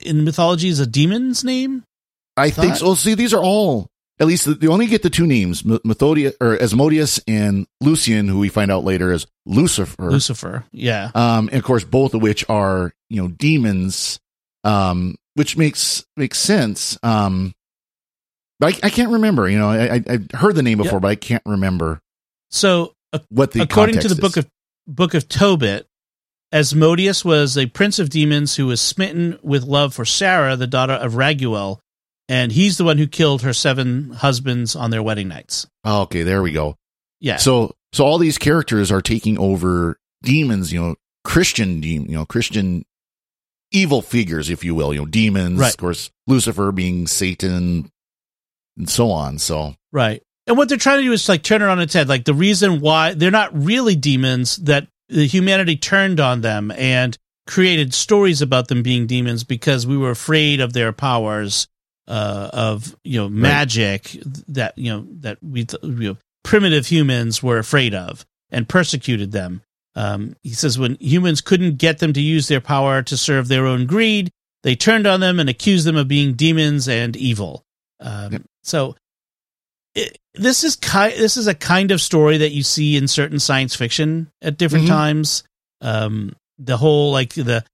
in 0.00 0.24
mythology 0.24 0.68
is 0.68 0.80
a 0.80 0.86
demon's 0.86 1.44
name? 1.44 1.84
I 2.36 2.50
think 2.50 2.76
so. 2.76 2.86
Well, 2.86 2.96
see, 2.96 3.14
these 3.14 3.34
are 3.34 3.42
all 3.42 3.88
at 4.20 4.26
least 4.26 4.60
they 4.60 4.68
only 4.68 4.86
get 4.86 5.02
the 5.02 5.10
two 5.10 5.26
names, 5.26 5.64
Methodius 5.64 6.34
or 6.40 6.60
Asmodeus 6.62 7.20
and 7.26 7.66
Lucien, 7.80 8.28
who 8.28 8.38
we 8.38 8.48
find 8.48 8.70
out 8.70 8.84
later 8.84 9.12
is 9.12 9.26
Lucifer. 9.44 10.10
Lucifer. 10.10 10.64
Yeah. 10.72 11.10
um, 11.14 11.48
and 11.48 11.56
of 11.58 11.64
course, 11.64 11.84
both 11.84 12.14
of 12.14 12.22
which 12.22 12.44
are 12.48 12.92
you 13.10 13.22
know 13.22 13.28
demons, 13.28 14.20
um, 14.62 15.16
which 15.34 15.56
makes 15.56 16.04
makes 16.16 16.38
sense. 16.38 16.96
Um, 17.02 17.54
but 18.60 18.74
I, 18.74 18.86
I 18.86 18.90
can't 18.90 19.10
remember. 19.12 19.48
You 19.48 19.58
know, 19.58 19.68
I, 19.68 19.96
I 19.96 20.04
I've 20.08 20.30
heard 20.32 20.54
the 20.54 20.62
name 20.62 20.78
before, 20.78 21.00
but 21.00 21.08
I 21.08 21.16
can't 21.16 21.42
remember 21.44 22.00
So 22.50 22.94
what 23.30 23.52
the 23.52 23.62
according 23.62 23.98
to 23.98 24.08
the 24.08 24.14
context 24.14 24.20
book 24.20 24.36
of 24.36 24.50
book 24.86 25.14
of 25.14 25.28
Tobit, 25.28 25.86
Asmodeus 26.52 27.24
was 27.24 27.58
a 27.58 27.66
prince 27.66 27.98
of 27.98 28.10
demons 28.10 28.54
who 28.54 28.66
was 28.66 28.80
smitten 28.80 29.38
with 29.42 29.64
love 29.64 29.92
for 29.92 30.04
Sarah, 30.04 30.54
the 30.54 30.68
daughter 30.68 30.92
of 30.92 31.14
Raguel, 31.14 31.80
and 32.28 32.52
he's 32.52 32.78
the 32.78 32.84
one 32.84 32.98
who 32.98 33.06
killed 33.06 33.42
her 33.42 33.52
seven 33.52 34.10
husbands 34.10 34.74
on 34.74 34.90
their 34.90 35.02
wedding 35.02 35.28
nights. 35.28 35.66
Oh, 35.84 36.02
okay, 36.02 36.22
there 36.22 36.42
we 36.42 36.52
go. 36.52 36.76
Yeah. 37.20 37.36
So 37.36 37.74
so 37.92 38.04
all 38.04 38.18
these 38.18 38.38
characters 38.38 38.90
are 38.90 39.02
taking 39.02 39.38
over 39.38 39.98
demons. 40.22 40.72
You 40.72 40.80
know, 40.80 40.96
Christian 41.24 41.80
demon. 41.80 42.08
You 42.08 42.16
know, 42.16 42.26
Christian 42.26 42.84
evil 43.72 44.02
figures, 44.02 44.50
if 44.50 44.64
you 44.64 44.74
will. 44.74 44.92
You 44.92 45.00
know, 45.00 45.06
demons. 45.06 45.58
Right. 45.58 45.70
Of 45.70 45.76
course, 45.76 46.10
Lucifer 46.26 46.72
being 46.72 47.06
Satan, 47.06 47.90
and 48.76 48.88
so 48.88 49.10
on. 49.10 49.38
So 49.38 49.74
Right. 49.92 50.22
And 50.46 50.58
what 50.58 50.68
they're 50.68 50.76
trying 50.76 50.98
to 50.98 51.04
do 51.04 51.12
is 51.12 51.28
like 51.28 51.42
turn 51.42 51.62
it 51.62 51.68
on 51.68 51.80
its 51.80 51.94
head. 51.94 52.08
Like 52.08 52.24
the 52.24 52.34
reason 52.34 52.80
why 52.80 53.14
they're 53.14 53.30
not 53.30 53.56
really 53.56 53.96
demons, 53.96 54.56
that 54.58 54.88
the 55.08 55.26
humanity 55.26 55.76
turned 55.76 56.20
on 56.20 56.42
them 56.42 56.70
and 56.72 57.16
created 57.46 57.94
stories 57.94 58.42
about 58.42 58.68
them 58.68 58.82
being 58.82 59.06
demons 59.06 59.44
because 59.44 59.86
we 59.86 59.96
were 59.96 60.10
afraid 60.10 60.60
of 60.60 60.72
their 60.72 60.92
powers 60.92 61.66
uh, 62.08 62.50
of 62.52 62.96
you 63.04 63.18
know 63.18 63.28
magic 63.28 64.16
that 64.48 64.76
you 64.76 64.90
know 64.92 65.06
that 65.20 65.38
we 65.42 65.64
th- 65.64 65.82
you 65.82 65.90
know, 66.10 66.16
primitive 66.42 66.86
humans 66.86 67.42
were 67.42 67.58
afraid 67.58 67.94
of 67.94 68.24
and 68.50 68.68
persecuted 68.68 69.32
them. 69.32 69.62
Um, 69.96 70.34
he 70.42 70.50
says 70.50 70.78
when 70.78 70.96
humans 71.00 71.40
couldn't 71.40 71.78
get 71.78 71.98
them 72.00 72.12
to 72.12 72.20
use 72.20 72.48
their 72.48 72.60
power 72.60 73.02
to 73.02 73.16
serve 73.16 73.48
their 73.48 73.66
own 73.66 73.86
greed, 73.86 74.30
they 74.64 74.74
turned 74.74 75.06
on 75.06 75.20
them 75.20 75.38
and 75.40 75.48
accused 75.48 75.86
them 75.86 75.96
of 75.96 76.08
being 76.08 76.34
demons 76.34 76.88
and 76.88 77.14
evil. 77.16 77.62
Um, 78.00 78.32
Yep. 78.32 78.42
So 78.64 78.96
it, 79.94 80.18
this 80.34 80.64
is 80.64 80.74
ki- 80.76 81.16
this 81.16 81.36
is 81.36 81.46
a 81.46 81.54
kind 81.54 81.90
of 81.92 82.00
story 82.00 82.38
that 82.38 82.50
you 82.52 82.62
see 82.64 82.96
in 82.96 83.06
certain 83.08 83.38
science 83.38 83.76
fiction 83.76 84.28
at 84.42 84.58
different 84.58 84.86
Mhm. 84.86 84.88
times. 84.88 85.44
Um, 85.80 86.34
the 86.58 86.76
whole 86.76 87.12
like 87.12 87.34
the 87.34 87.64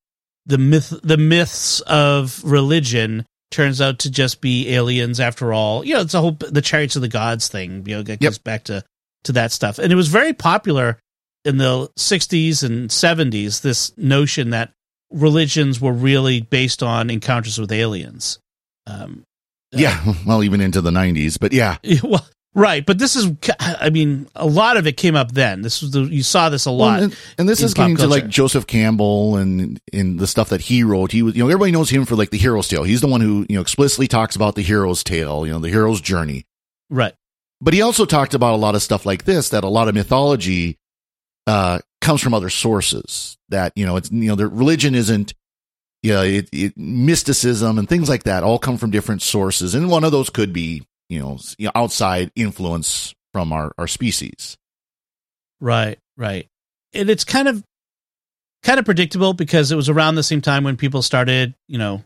the 0.46 0.58
myth 0.58 0.92
the 1.02 1.16
myths 1.16 1.80
of 1.80 2.42
religion 2.44 3.24
turns 3.50 3.80
out 3.80 3.98
to 4.00 4.10
just 4.10 4.40
be 4.40 4.72
aliens 4.74 5.20
after 5.20 5.52
all. 5.52 5.84
You 5.84 5.94
know, 5.94 6.00
it's 6.00 6.14
a 6.14 6.20
whole 6.20 6.32
the 6.32 6.62
chariots 6.62 6.96
of 6.96 7.02
the 7.02 7.08
gods 7.08 7.48
thing. 7.48 7.84
You 7.86 7.96
know, 7.96 8.04
Yep. 8.06 8.20
goes 8.20 8.38
back 8.38 8.64
to 8.64 8.84
to 9.24 9.32
that 9.32 9.52
stuff, 9.52 9.78
and 9.78 9.92
it 9.92 9.96
was 9.96 10.08
very 10.08 10.32
popular 10.32 10.98
in 11.44 11.56
the 11.58 11.88
'60s 11.98 12.62
and 12.62 12.90
'70s. 12.90 13.60
This 13.62 13.96
notion 13.98 14.50
that 14.50 14.72
religions 15.10 15.80
were 15.80 15.92
really 15.92 16.40
based 16.40 16.82
on 16.82 17.10
encounters 17.10 17.58
with 17.58 17.72
aliens. 17.72 18.38
Um, 18.86 19.24
Yeah, 19.72 20.14
well, 20.26 20.42
even 20.42 20.60
into 20.60 20.80
the 20.80 20.90
'90s, 20.90 21.38
but 21.38 21.52
yeah, 21.52 21.76
well, 22.02 22.26
right, 22.54 22.84
but 22.84 22.98
this 22.98 23.16
is, 23.16 23.30
I 23.58 23.90
mean, 23.90 24.28
a 24.34 24.46
lot 24.46 24.76
of 24.76 24.86
it 24.86 24.96
came 24.96 25.14
up 25.16 25.32
then. 25.32 25.62
This 25.62 25.80
was 25.82 25.90
the, 25.92 26.02
you 26.02 26.22
saw 26.22 26.48
this 26.48 26.66
a 26.66 26.70
Well, 26.70 26.78
lot. 26.78 27.02
and, 27.02 27.16
and 27.38 27.48
this 27.48 27.62
is 27.62 27.74
getting 27.74 27.96
to 27.96 28.06
like. 28.06 28.28
Joseph 28.28 28.66
Campbell 28.66 29.36
and 29.36 29.80
in 29.92 30.16
the 30.16 30.26
stuff 30.26 30.48
that 30.50 30.60
he 30.62 30.82
wrote. 30.84 31.12
He 31.12 31.22
was, 31.22 31.34
you 31.36 31.42
know, 31.42 31.48
everybody 31.48 31.72
knows 31.72 31.90
him 31.90 32.04
for 32.06 32.16
like 32.16 32.30
the 32.30 32.38
hero's 32.38 32.68
tale. 32.68 32.82
He's 32.84 33.00
the 33.00 33.06
one 33.08 33.20
who 33.20 33.46
you 33.48 33.56
know 33.56 33.62
explicitly 33.62 34.08
talks 34.08 34.36
about 34.36 34.54
the 34.54 34.62
hero's 34.62 35.02
tale, 35.04 35.46
you 35.46 35.52
know, 35.52 35.58
the 35.58 35.68
hero's 35.70 36.00
journey. 36.00 36.46
right, 36.90 37.14
But 37.60 37.74
he 37.74 37.82
also 37.82 38.04
talked 38.04 38.34
about 38.34 38.54
a 38.54 38.56
lot 38.56 38.74
of 38.74 38.82
stuff 38.82 39.04
like 39.06 39.24
this 39.24 39.50
that 39.50 39.64
a 39.64 39.68
lot 39.68 39.88
of 39.88 39.94
mythology 39.94 40.78
uh, 41.46 41.78
comes 42.00 42.20
from 42.20 42.34
other 42.34 42.50
sources. 42.50 43.36
That 43.48 43.72
you 43.76 43.84
know, 43.86 43.96
it's 43.96 44.10
you 44.10 44.28
know, 44.28 44.34
the 44.36 44.48
religion 44.48 44.94
isn't. 44.94 45.34
Yeah, 46.02 46.22
it, 46.22 46.48
it, 46.50 46.78
mysticism 46.78 47.78
and 47.78 47.86
things 47.86 48.08
like 48.08 48.22
that 48.22 48.42
all 48.42 48.58
come 48.58 48.78
from 48.78 48.90
different 48.90 49.20
sources, 49.20 49.74
and 49.74 49.90
one 49.90 50.02
of 50.02 50.12
those 50.12 50.30
could 50.30 50.50
be 50.50 50.82
you 51.10 51.18
know, 51.18 51.34
s- 51.34 51.54
you 51.58 51.66
know 51.66 51.72
outside 51.74 52.30
influence 52.36 53.12
from 53.34 53.52
our 53.52 53.72
our 53.76 53.86
species. 53.86 54.56
right, 55.60 55.98
right. 56.16 56.46
And 56.94 57.10
it's 57.10 57.24
kind 57.24 57.46
of, 57.48 57.62
kind 58.62 58.78
of 58.78 58.84
predictable 58.84 59.32
because 59.34 59.70
it 59.70 59.76
was 59.76 59.88
around 59.88 60.14
the 60.14 60.22
same 60.22 60.40
time 60.40 60.64
when 60.64 60.76
people 60.76 61.02
started, 61.02 61.54
you 61.68 61.76
know, 61.78 62.02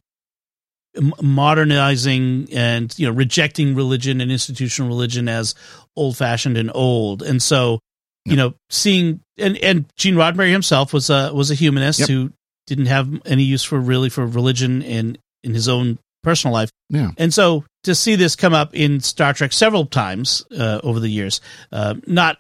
modernizing 1.20 2.49
and 2.52 2.96
you 2.99 3.06
know 3.06 3.12
rejecting 3.12 3.75
religion 3.75 4.20
and 4.20 4.30
institutional 4.30 4.88
religion 4.88 5.28
as 5.28 5.54
old 5.96 6.16
fashioned 6.16 6.56
and 6.56 6.70
old 6.75 7.20
and 7.23 7.42
so 7.42 7.80
you 8.25 8.37
know 8.37 8.54
seeing 8.70 9.20
and 9.37 9.56
and 9.58 9.87
Gene 9.96 10.14
Roddenberry 10.14 10.52
himself 10.52 10.92
was 10.92 11.11
a 11.11 11.32
was 11.34 11.50
a 11.50 11.54
humanist 11.54 11.99
Yep. 12.00 12.08
who 12.08 12.32
didn't 12.68 12.87
have 12.87 13.11
any 13.26 13.42
use 13.42 13.64
for 13.64 13.78
really 13.80 14.08
for 14.08 14.25
religion 14.26 14.82
in 14.82 15.18
in 15.42 15.52
his 15.52 15.68
own 15.68 15.99
personal 16.23 16.54
life 16.54 16.70
Yeah. 16.90 17.11
and 17.18 17.34
so 17.34 17.64
to 17.84 17.94
see 17.94 18.16
this 18.16 18.36
come 18.36 18.52
up 18.54 18.74
in 18.74 19.00
Star 19.00 19.32
Trek 19.32 19.52
several 19.52 19.86
times 19.86 20.44
uh, 20.56 20.80
over 20.82 21.00
the 21.00 21.08
years 21.08 21.40
uh, 21.72 21.94
not 22.06 22.38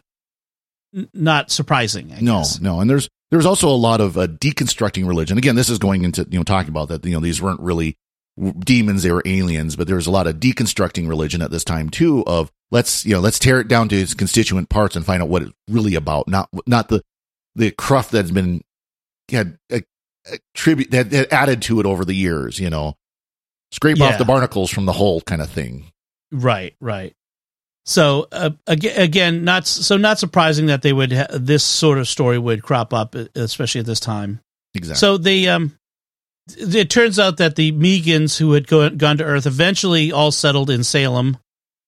not 1.12 1.50
surprising 1.50 2.12
I 2.12 2.20
no, 2.20 2.38
guess. 2.38 2.60
no, 2.60 2.80
and 2.80 2.88
there's 2.88 3.08
there's 3.30 3.46
also 3.46 3.68
a 3.68 3.74
lot 3.74 4.00
of 4.00 4.16
uh, 4.16 4.28
deconstructing 4.28 5.08
religion. 5.08 5.38
Again, 5.38 5.56
this 5.56 5.68
is 5.68 5.78
going 5.78 6.04
into 6.04 6.26
you 6.30 6.38
know 6.38 6.44
talking 6.44 6.68
about 6.68 6.88
that. 6.88 7.04
You 7.04 7.14
know, 7.14 7.20
these 7.20 7.42
weren't 7.42 7.60
really 7.60 7.96
demons; 8.60 9.02
they 9.02 9.10
were 9.10 9.22
aliens. 9.24 9.74
But 9.74 9.88
there's 9.88 10.06
a 10.06 10.12
lot 10.12 10.28
of 10.28 10.36
deconstructing 10.36 11.08
religion 11.08 11.42
at 11.42 11.50
this 11.50 11.64
time 11.64 11.90
too. 11.90 12.24
Of 12.26 12.52
let's 12.70 13.04
you 13.04 13.14
know 13.14 13.20
let's 13.20 13.40
tear 13.40 13.58
it 13.60 13.66
down 13.66 13.88
to 13.88 13.96
its 13.96 14.14
constituent 14.14 14.68
parts 14.68 14.94
and 14.94 15.04
find 15.04 15.20
out 15.20 15.28
what 15.28 15.42
it's 15.42 15.52
really 15.68 15.96
about. 15.96 16.28
Not 16.28 16.48
not 16.66 16.88
the 16.88 17.02
the 17.56 17.72
cruft 17.72 18.12
that's 18.12 18.30
been 18.30 18.62
had 19.30 19.58
a, 19.72 19.82
a 20.30 20.38
tribute 20.54 20.92
that, 20.92 21.10
that 21.10 21.32
added 21.32 21.62
to 21.62 21.80
it 21.80 21.86
over 21.86 22.04
the 22.04 22.14
years. 22.14 22.60
You 22.60 22.70
know, 22.70 22.94
scrape 23.74 23.98
Yeah. 23.98 24.06
off 24.06 24.18
the 24.18 24.24
barnacles 24.24 24.70
from 24.70 24.86
the 24.86 24.92
whole 24.92 25.20
kind 25.20 25.42
of 25.42 25.50
thing. 25.50 25.90
Right, 26.32 26.74
right. 26.80 27.12
So 27.86 28.28
uh, 28.32 28.50
again, 28.66 28.98
again, 29.00 29.44
not 29.44 29.66
so 29.66 29.96
not 29.98 30.18
surprising 30.18 30.66
that 30.66 30.80
they 30.82 30.92
would 30.92 31.12
ha- 31.12 31.26
this 31.32 31.62
sort 31.64 31.98
of 31.98 32.08
story 32.08 32.38
would 32.38 32.62
crop 32.62 32.94
up, 32.94 33.14
especially 33.14 33.80
at 33.80 33.86
this 33.86 34.00
time. 34.00 34.40
Exactly. 34.74 34.98
So 34.98 35.18
they 35.18 35.48
um, 35.48 35.76
it 36.56 36.88
turns 36.88 37.18
out 37.18 37.36
that 37.38 37.56
the 37.56 37.72
Megans 37.72 38.38
who 38.38 38.52
had 38.52 38.66
go- 38.66 38.88
gone 38.90 39.18
to 39.18 39.24
Earth 39.24 39.46
eventually 39.46 40.12
all 40.12 40.32
settled 40.32 40.70
in 40.70 40.82
Salem, 40.82 41.36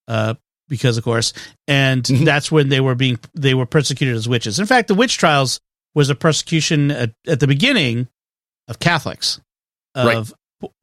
uh, 0.07 0.35
because 0.69 0.99
of 0.99 1.05
course, 1.05 1.33
and 1.66 2.05
that's 2.25 2.52
when 2.52 2.69
they 2.69 2.81
were 2.81 2.95
being 2.95 3.19
they 3.35 3.55
were 3.55 3.66
persecuted 3.66 4.16
as 4.16 4.28
witches. 4.28 4.59
In 4.61 4.66
fact, 4.66 4.88
the 4.88 4.95
witch 4.95 5.16
trials 5.16 5.61
was 5.95 6.11
a 6.11 6.14
persecution 6.14 6.90
at, 6.90 7.12
at 7.26 7.40
the 7.40 7.47
beginning 7.47 8.07
of 8.69 8.78
Catholics, 8.78 9.40
of 9.95 10.07
Right. 10.07 10.33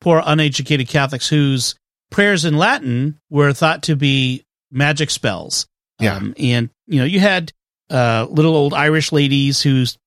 Poor 0.01 0.21
uneducated 0.25 0.87
Catholics 0.87 1.27
whose 1.27 1.75
prayers 2.11 2.45
in 2.45 2.57
Latin 2.57 3.19
were 3.29 3.53
thought 3.53 3.83
to 3.83 3.95
be 3.95 4.43
magic 4.71 5.09
spells. 5.09 5.67
Yeah. 5.99 6.15
Um, 6.15 6.33
and 6.37 6.69
you 6.87 6.99
know, 6.99 7.05
you 7.05 7.19
had 7.19 7.51
uh, 7.89 8.27
little 8.29 8.55
old 8.55 8.73
Irish 8.73 9.11
ladies 9.11 9.61
who's 9.61 9.97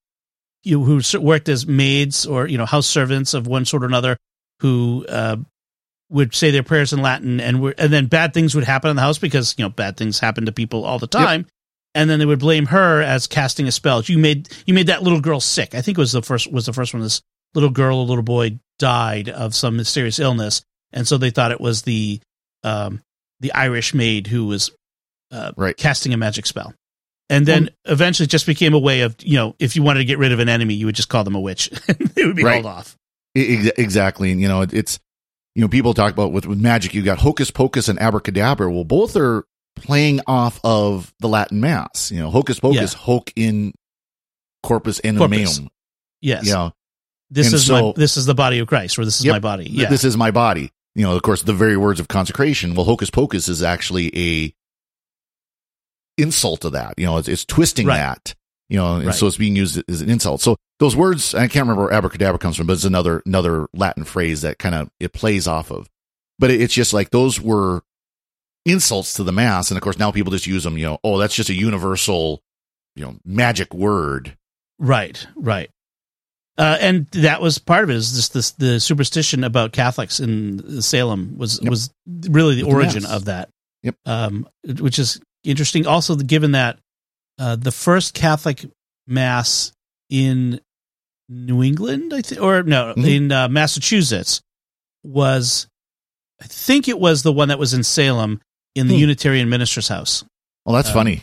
you 0.62 0.82
who 0.82 1.00
worked 1.20 1.48
as 1.48 1.66
maids 1.66 2.26
or 2.26 2.46
you 2.46 2.58
know 2.58 2.66
house 2.66 2.86
servants 2.86 3.34
of 3.34 3.46
one 3.46 3.64
sort 3.64 3.82
or 3.82 3.86
another 3.86 4.16
who 4.60 5.06
uh, 5.08 5.36
would 6.10 6.34
say 6.34 6.50
their 6.50 6.62
prayers 6.62 6.92
in 6.92 7.00
Latin 7.02 7.40
and 7.40 7.60
were, 7.60 7.74
and 7.78 7.92
then 7.92 8.06
bad 8.06 8.34
things 8.34 8.54
would 8.54 8.64
happen 8.64 8.90
in 8.90 8.96
the 8.96 9.02
house 9.02 9.18
because 9.18 9.54
you 9.58 9.64
know 9.64 9.68
bad 9.68 9.96
things 9.96 10.18
happen 10.18 10.46
to 10.46 10.52
people 10.52 10.84
all 10.84 10.98
the 10.98 11.06
time. 11.06 11.46
And 11.94 12.10
then 12.10 12.18
they 12.18 12.26
would 12.26 12.40
blame 12.40 12.66
her 12.66 13.00
as 13.00 13.26
casting 13.26 13.66
a 13.66 13.72
spell. 13.72 14.02
You 14.02 14.18
made 14.18 14.48
you 14.66 14.74
made 14.74 14.88
that 14.88 15.02
little 15.02 15.20
girl 15.20 15.40
sick. 15.40 15.74
I 15.74 15.80
think 15.80 15.96
it 15.96 16.00
was 16.00 16.12
the 16.12 16.22
first 16.22 16.50
was 16.52 16.66
the 16.66 16.72
first 16.72 16.92
one. 16.92 17.02
This 17.02 17.22
little 17.54 17.70
girl 17.70 18.00
or 18.00 18.06
little 18.06 18.22
boy 18.22 18.58
died 18.78 19.28
of 19.28 19.54
some 19.54 19.76
mysterious 19.76 20.18
illness, 20.18 20.62
and 20.92 21.06
so 21.06 21.18
they 21.18 21.30
thought 21.30 21.52
it 21.52 21.60
was 21.60 21.82
the 21.82 22.20
um, 22.64 23.00
the 23.40 23.52
Irish 23.52 23.94
maid 23.94 24.26
who 24.26 24.46
was 24.46 24.70
uh, 25.30 25.52
Right. 25.56 25.76
casting 25.76 26.12
a 26.14 26.16
magic 26.16 26.46
spell. 26.46 26.74
And 27.28 27.44
then 27.44 27.70
eventually 27.84 28.24
it 28.24 28.30
just 28.30 28.46
became 28.46 28.72
a 28.72 28.78
way 28.78 29.00
of, 29.00 29.16
you 29.20 29.34
know, 29.36 29.56
if 29.58 29.74
you 29.74 29.82
wanted 29.82 29.98
to 29.98 30.04
get 30.04 30.18
rid 30.18 30.30
of 30.32 30.38
an 30.38 30.48
enemy, 30.48 30.74
you 30.74 30.86
would 30.86 30.94
just 30.94 31.08
call 31.08 31.24
them 31.24 31.34
a 31.34 31.40
witch. 31.40 31.70
they 32.14 32.24
would 32.24 32.36
be 32.36 32.44
Right. 32.44 32.62
hauled 32.62 32.66
off. 32.66 32.96
Exactly. 33.34 34.30
And, 34.30 34.40
you 34.40 34.46
know, 34.48 34.62
it's, 34.62 34.98
you 35.56 35.62
know, 35.62 35.68
people 35.68 35.92
talk 35.92 36.12
about 36.12 36.32
with, 36.32 36.46
with 36.46 36.60
magic, 36.60 36.94
you 36.94 37.02
got 37.02 37.18
hocus 37.18 37.50
pocus 37.50 37.88
and 37.88 37.98
abracadabra. 38.00 38.70
Well, 38.70 38.84
both 38.84 39.16
are 39.16 39.44
playing 39.74 40.20
off 40.28 40.60
of 40.64 41.12
the 41.18 41.28
Latin 41.28 41.60
mass. 41.60 42.10
You 42.12 42.20
know, 42.20 42.30
hocus 42.30 42.60
pocus, 42.60 42.94
hoc 42.94 43.32
in 43.36 43.72
corpus 44.62 44.98
in 45.00 45.18
Corpus. 45.18 45.60
Yes. 46.20 46.46
You 46.46 46.52
know, 46.52 46.72
this 47.30 47.46
and 47.46 47.54
is 47.54 47.66
so- 47.66 47.88
my 47.88 47.92
this 47.96 48.16
is 48.16 48.26
the 48.26 48.34
body 48.34 48.58
of 48.58 48.66
Christ, 48.68 48.98
or 48.98 49.04
this 49.04 49.18
is 49.18 49.24
Yep. 49.24 49.32
my 49.34 49.38
body. 49.38 49.68
Yeah. 49.70 49.88
this 49.88 50.04
is 50.04 50.16
my 50.16 50.30
body. 50.30 50.70
You 50.94 51.02
know, 51.04 51.14
of 51.14 51.22
course, 51.22 51.42
the 51.42 51.52
very 51.52 51.76
words 51.76 52.00
of 52.00 52.08
consecration. 52.08 52.74
Well, 52.74 52.84
hocus 52.86 53.10
pocus 53.10 53.48
is 53.48 53.62
actually 53.62 54.10
a 54.16 54.54
insult 56.18 56.62
to 56.62 56.70
that. 56.70 56.94
You 56.98 57.06
know, 57.06 57.18
it's, 57.18 57.28
it's 57.28 57.44
twisting 57.44 57.86
Right. 57.86 57.96
that. 57.98 58.34
You 58.68 58.78
know, 58.78 58.96
and 58.96 59.06
Right. 59.06 59.14
so 59.14 59.26
it's 59.28 59.36
being 59.36 59.54
used 59.54 59.80
as 59.88 60.00
an 60.00 60.10
insult. 60.10 60.40
So 60.40 60.56
those 60.80 60.96
words, 60.96 61.34
I 61.34 61.46
can't 61.46 61.66
remember 61.66 61.82
where 61.84 61.92
abracadabra 61.92 62.38
comes 62.38 62.56
from, 62.56 62.66
but 62.66 62.72
it's 62.72 62.84
another 62.84 63.22
another 63.24 63.68
Latin 63.72 64.04
phrase 64.04 64.40
that 64.42 64.58
kind 64.58 64.74
of 64.74 64.90
it 64.98 65.12
plays 65.12 65.46
off 65.46 65.70
of. 65.70 65.88
But 66.38 66.50
it, 66.50 66.60
it's 66.60 66.74
just 66.74 66.92
like 66.92 67.10
those 67.10 67.40
were 67.40 67.82
insults 68.64 69.14
to 69.14 69.22
the 69.22 69.30
mass, 69.32 69.70
and 69.70 69.78
of 69.78 69.82
course 69.82 69.98
now 70.00 70.10
people 70.10 70.32
just 70.32 70.46
use 70.48 70.64
them. 70.64 70.76
You 70.78 70.86
know, 70.86 70.98
oh, 71.04 71.18
that's 71.18 71.34
just 71.34 71.48
a 71.48 71.54
universal, 71.54 72.42
you 72.96 73.04
know, 73.04 73.16
magic 73.24 73.72
word. 73.72 74.36
Right, 74.80 75.24
right. 75.36 75.70
Uh, 76.58 76.78
and 76.80 77.06
that 77.12 77.42
was 77.42 77.58
part 77.58 77.84
of 77.84 77.90
it. 77.90 77.96
Is 77.96 78.12
just 78.14 78.32
this 78.32 78.52
the 78.52 78.80
superstition 78.80 79.44
about 79.44 79.72
Catholics 79.72 80.20
in 80.20 80.80
Salem 80.80 81.36
was 81.36 81.60
Yep. 81.62 81.70
was 81.70 81.90
really 82.06 82.54
the 82.56 82.64
With 82.64 82.74
origin 82.74 83.02
mass. 83.02 83.12
of 83.12 83.24
that. 83.26 83.50
Yep. 83.82 83.96
Um, 84.06 84.48
which 84.78 84.98
is 84.98 85.20
interesting. 85.44 85.86
Also, 85.86 86.16
given 86.16 86.52
that 86.52 86.78
uh, 87.38 87.56
the 87.56 87.70
first 87.72 88.14
Catholic 88.14 88.64
mass 89.06 89.72
in 90.08 90.60
New 91.28 91.62
England, 91.62 92.14
I 92.14 92.22
think, 92.22 92.40
or 92.40 92.62
no, 92.62 92.94
Mhm. 92.96 93.06
in 93.16 93.32
uh, 93.32 93.48
Massachusetts, 93.48 94.40
was 95.04 95.66
I 96.40 96.46
think 96.46 96.88
it 96.88 96.98
was 96.98 97.22
the 97.22 97.32
one 97.32 97.48
that 97.48 97.58
was 97.58 97.72
in 97.74 97.82
Salem 97.82 98.40
in 98.74 98.88
the 98.88 98.94
Hmm. 98.94 99.00
Unitarian 99.00 99.48
Minister's 99.48 99.88
House. 99.88 100.24
Well, 100.64 100.74
that's 100.76 100.88
Um, 100.88 100.94
funny. 100.94 101.22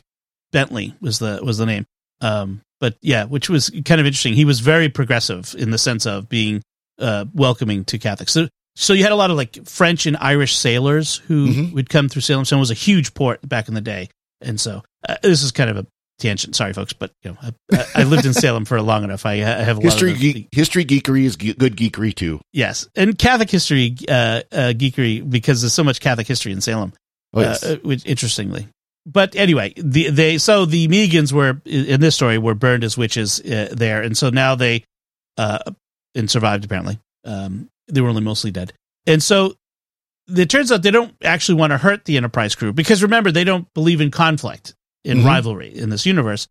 Bentley 0.52 0.94
was 1.02 1.20
the 1.20 1.40
was 1.44 1.58
the 1.58 1.66
name. 1.66 1.86
Um, 2.22 2.62
but 2.80 2.96
yeah, 3.02 3.26
which 3.26 3.50
was 3.50 3.70
kind 3.86 4.00
of 4.02 4.08
interesting. 4.08 4.34
He 4.34 4.46
was 4.46 4.60
very 4.60 4.90
progressive 4.90 5.56
in 5.58 5.72
the 5.72 5.78
sense 5.78 6.06
of 6.06 6.30
being 6.30 6.62
uh, 7.00 7.26
welcoming 7.34 7.86
to 7.86 7.98
Catholics. 7.98 8.32
So, 8.34 8.48
so 8.76 8.94
you 8.94 9.04
had 9.04 9.12
a 9.12 9.16
lot 9.16 9.32
of 9.32 9.38
like 9.38 9.66
French 9.68 10.06
and 10.06 10.18
Irish 10.18 10.56
sailors 10.56 11.18
who 11.28 11.48
Mhm. 11.48 11.74
would 11.74 11.90
come 11.90 12.10
through 12.10 12.22
Salem. 12.22 12.46
Salem 12.46 12.60
was 12.60 12.72
a 12.72 12.76
huge 12.76 13.14
port 13.14 13.48
back 13.48 13.68
in 13.68 13.74
the 13.74 13.82
day, 13.82 14.10
and 14.42 14.60
so 14.60 14.84
uh, 15.08 15.16
this 15.24 15.44
is 15.44 15.52
kind 15.52 15.70
of 15.70 15.78
a 15.78 15.86
tangent. 16.20 16.56
Sorry, 16.56 16.74
folks, 16.74 16.94
but 16.94 17.12
you 17.24 17.32
know, 17.32 17.38
I, 17.72 17.86
I- 17.96 18.04
lived 18.04 18.26
in 18.26 18.34
Salem 18.34 18.66
for 18.66 18.82
long 18.82 19.04
enough. 19.04 19.26
I, 19.26 19.34
I 19.34 19.38
have 19.64 19.80
a 19.80 19.82
History 19.82 20.14
the- 20.14 20.48
history 20.52 20.86
geekery 20.86 21.24
is 21.24 21.36
ge- 21.36 21.58
good 21.58 21.76
geekery 21.76 22.14
too. 22.16 22.40
yes, 22.54 22.88
and 22.96 23.18
Catholic 23.18 23.50
history 23.50 23.96
uh, 24.08 24.42
uh, 24.52 24.74
geekery 24.76 25.28
because 25.28 25.62
there's 25.62 25.74
so 25.74 25.84
much 25.84 26.00
Catholic 26.00 26.28
history 26.28 26.52
in 26.52 26.62
Salem 26.62 26.94
Oh, 27.34 27.42
yes. 27.42 27.64
uh, 27.64 27.78
which 27.84 28.06
interestingly. 28.06 28.68
But 29.06 29.36
anyway, 29.36 29.74
the 29.76 30.10
they 30.10 30.38
so 30.38 30.66
the 30.66 30.88
Megans 30.88 31.34
were 31.34 31.62
in 31.66 32.00
this 32.00 32.16
story 32.16 32.38
were 32.38 32.56
burned 32.56 32.84
as 32.84 32.98
witches 32.98 33.40
uh, 33.42 33.70
there, 33.72 34.02
and 34.02 34.18
so 34.18 34.30
now 34.30 34.56
they 34.56 34.84
uh 35.38 35.60
and 36.16 36.30
survived 36.32 36.64
apparently. 36.66 37.00
Um, 37.26 37.70
they 37.88 38.02
were 38.02 38.10
only 38.10 38.22
mostly 38.22 38.52
dead, 38.52 38.72
and 39.06 39.22
so 39.22 39.56
it 40.30 40.50
turns 40.50 40.72
out 40.72 40.84
they 40.84 40.92
don't 40.92 41.14
actually 41.22 41.56
want 41.56 41.72
to 41.72 41.78
hurt 41.78 42.06
the 42.06 42.16
Enterprise 42.16 42.56
crew 42.56 42.72
because 42.72 43.04
remember 43.04 43.30
they 43.30 43.44
don't 43.44 43.68
believe 43.74 44.00
in 44.00 44.10
conflict 44.10 44.74
in 45.04 45.18
Mhm. 45.20 45.26
rivalry 45.26 45.76
in 45.78 45.90
this 45.90 46.06
universe. 46.06 46.48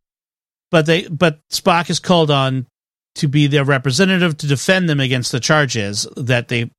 But 0.71 0.85
they 0.85 1.06
but 1.09 1.40
Spock 1.50 1.88
is 1.88 2.00
called 2.00 2.30
on 2.30 2.66
to 3.14 3.28
be 3.28 3.47
their 3.47 3.64
representative 3.64 4.37
to 4.38 4.47
defend 4.47 4.90
them 4.90 5.00
against 5.00 5.32
the 5.32 5.40
charges 5.40 6.06
that 6.18 6.49
they 6.49 6.71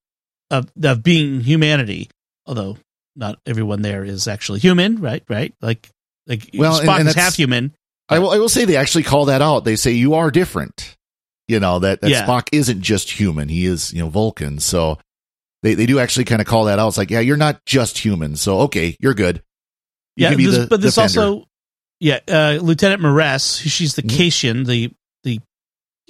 of 0.52 0.72
of 0.84 1.02
being 1.02 1.42
humanity. 1.42 2.10
Although 2.46 2.78
not 3.16 3.40
everyone 3.46 3.82
there 3.82 4.04
is 4.04 4.28
actually 4.28 4.60
human, 4.60 4.98
right? 5.02 5.24
Right? 5.30 5.54
Like 5.62 5.90
like 6.28 6.50
Well, 6.54 6.80
Spock 6.80 7.00
and 7.00 7.10
is 7.10 7.16
half 7.16 7.36
human. 7.36 7.76
I 8.10 8.20
will, 8.20 8.32
I 8.32 8.38
will 8.38 8.50
say 8.50 8.66
they 8.66 8.76
actually 8.78 9.04
call 9.04 9.26
that 9.26 9.42
out. 9.42 9.64
They 9.66 9.76
say 9.76 9.92
you 9.92 10.16
are 10.16 10.30
different. 10.32 10.96
You 11.48 11.60
know, 11.60 11.80
that, 11.80 12.02
that 12.02 12.10
Yeah. 12.10 12.26
Spock 12.26 12.48
isn't 12.52 12.82
just 12.82 13.12
human. 13.12 13.50
He 13.50 13.66
is, 13.66 13.92
you 13.94 14.02
know, 14.02 14.10
Vulcan. 14.10 14.60
So 14.60 14.98
they, 15.62 15.74
they 15.74 15.86
do 15.86 16.00
actually 16.00 16.26
kind 16.26 16.42
of 16.42 16.48
call 16.48 16.66
that 16.66 16.80
out. 16.80 16.88
It's 16.90 16.98
like, 16.98 17.12
yeah, 17.12 17.20
you're 17.20 17.38
not 17.38 17.66
just 17.66 17.98
human. 17.98 18.36
So, 18.36 18.62
okay, 18.62 18.96
you're 19.00 19.14
good. 19.14 19.42
You 20.16 20.28
yeah, 20.30 20.36
this- 20.36 20.58
the 20.60 20.68
but 20.68 20.82
this 20.82 20.96
defender. 20.96 21.22
also, 21.22 21.48
yeah, 22.00 22.20
uh, 22.28 22.60
Lieutenant 22.62 23.02
M'Ress, 23.02 23.60
who- 23.62 23.70
she's 23.70 23.96
the 23.96 24.04
Mhm. 24.04 24.66
The 24.66 24.92
the 25.24 25.40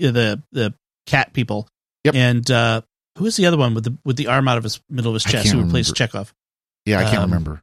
uh, 0.08 0.12
the 0.12 0.44
the 0.52 0.74
cat 1.08 1.34
people, 1.34 1.68
Yep. 2.04 2.16
and 2.16 2.52
uh, 2.52 2.82
who 3.18 3.26
is 3.26 3.36
the 3.36 3.46
other 3.46 3.58
one 3.58 3.74
with 3.76 3.84
the 3.86 3.98
with 4.04 4.18
the 4.18 4.28
arm 4.28 4.48
out 4.48 4.58
of 4.58 4.64
his 4.64 4.82
middle 4.90 5.12
of 5.12 5.16
his 5.22 5.32
chest 5.32 5.50
who 5.50 5.62
replaced. 5.64 5.94
Chekov? 5.96 6.32
Yeah, 6.86 7.00
I 7.00 7.04
can't 7.04 7.18
um, 7.18 7.32
remember. 7.32 7.62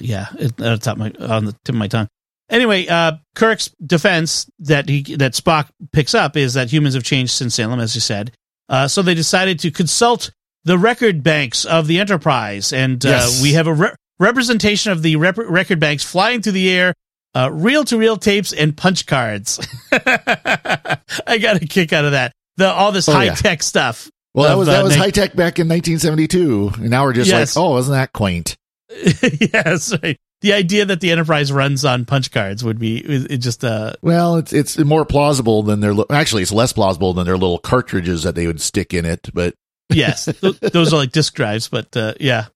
Yeah, 0.00 0.26
it, 0.38 0.60
on 0.60 0.72
the 0.72 0.78
top 0.78 0.98
of 0.98 0.98
my 0.98 1.26
on 1.26 1.44
the 1.44 1.52
tip 1.64 1.74
of 1.74 1.76
my 1.76 1.88
tongue. 1.88 2.08
Anyway, 2.50 2.86
uh, 2.86 3.12
Kirk's 3.34 3.70
defense 3.84 4.50
that 4.58 4.88
he 4.88 5.02
that 5.16 5.32
Spock 5.32 5.68
picks 5.92 6.14
up 6.14 6.36
is 6.36 6.54
that 6.54 6.70
humans 6.72 6.94
have 6.94 7.04
changed 7.04 7.32
since 7.32 7.54
Salem, 7.54 7.80
as 7.80 7.94
you 7.94 8.00
said. 8.00 8.32
Uh, 8.68 8.88
so 8.88 9.02
they 9.02 9.14
decided 9.14 9.58
to 9.60 9.70
consult 9.70 10.30
the 10.64 10.78
record 10.78 11.22
banks 11.22 11.64
of 11.64 11.86
the 11.86 11.98
Enterprise, 11.98 12.72
and 12.72 13.04
uh, 13.04 13.28
we 13.42 13.52
have 13.54 13.66
a 13.66 13.74
re- 13.74 13.94
representation 14.18 14.92
of 14.92 15.02
the 15.02 15.16
rep- 15.16 15.36
record 15.38 15.80
banks 15.80 16.04
flying 16.04 16.40
through 16.42 16.52
the 16.52 16.70
air, 16.70 16.94
uh, 17.34 17.50
reel-to-reel 17.52 18.16
tapes 18.16 18.52
and 18.52 18.76
punch 18.76 19.06
cards. 19.06 19.58
I 19.92 21.38
got 21.40 21.60
a 21.60 21.66
kick 21.66 21.92
out 21.92 22.04
of 22.04 22.12
that. 22.12 22.32
The 22.56 22.70
all 22.70 22.92
this 22.92 23.08
Oh, 23.08 23.12
high-tech 23.12 23.62
stuff. 23.62 24.10
Well, 24.34 24.48
that 24.48 24.58
was, 24.58 24.68
that 24.68 24.82
was 24.84 24.94
high 24.96 25.10
tech 25.10 25.36
back 25.36 25.58
in 25.58 25.68
1972. 25.68 26.72
And 26.76 26.90
now 26.90 27.04
we're 27.04 27.12
just 27.12 27.30
Yes. 27.30 27.54
like, 27.56 27.62
oh, 27.64 27.76
isn't 27.78 27.92
that 27.92 28.12
quaint? 28.12 28.56
yes, 28.90 29.94
right. 30.02 30.18
The 30.40 30.52
idea 30.54 30.84
that 30.86 31.00
the 31.00 31.10
Enterprise 31.12 31.52
runs 31.52 31.84
on 31.84 32.04
punch 32.04 32.30
cards 32.32 32.64
would 32.64 32.78
be 32.78 32.98
it 32.98 33.30
it 33.30 33.38
just 33.38 33.64
uh 33.64 33.92
Well, 34.02 34.36
it's, 34.36 34.52
it's 34.52 34.76
more 34.78 35.04
plausible 35.04 35.62
than 35.62 35.80
their, 35.80 35.94
actually, 36.10 36.42
it's 36.42 36.50
less 36.52 36.72
plausible 36.72 37.12
than 37.14 37.26
their 37.26 37.36
little 37.36 37.58
cartridges 37.58 38.24
that 38.24 38.34
they 38.34 38.46
would 38.46 38.60
stick 38.60 38.92
in 38.92 39.04
it. 39.04 39.30
But 39.32 39.54
yes, 39.90 40.24
th- 40.24 40.58
those 40.60 40.92
are 40.92 40.96
like 40.96 41.12
disk 41.12 41.34
drives, 41.34 41.68
but 41.68 41.96
uh, 41.96 42.14
yeah. 42.18 42.46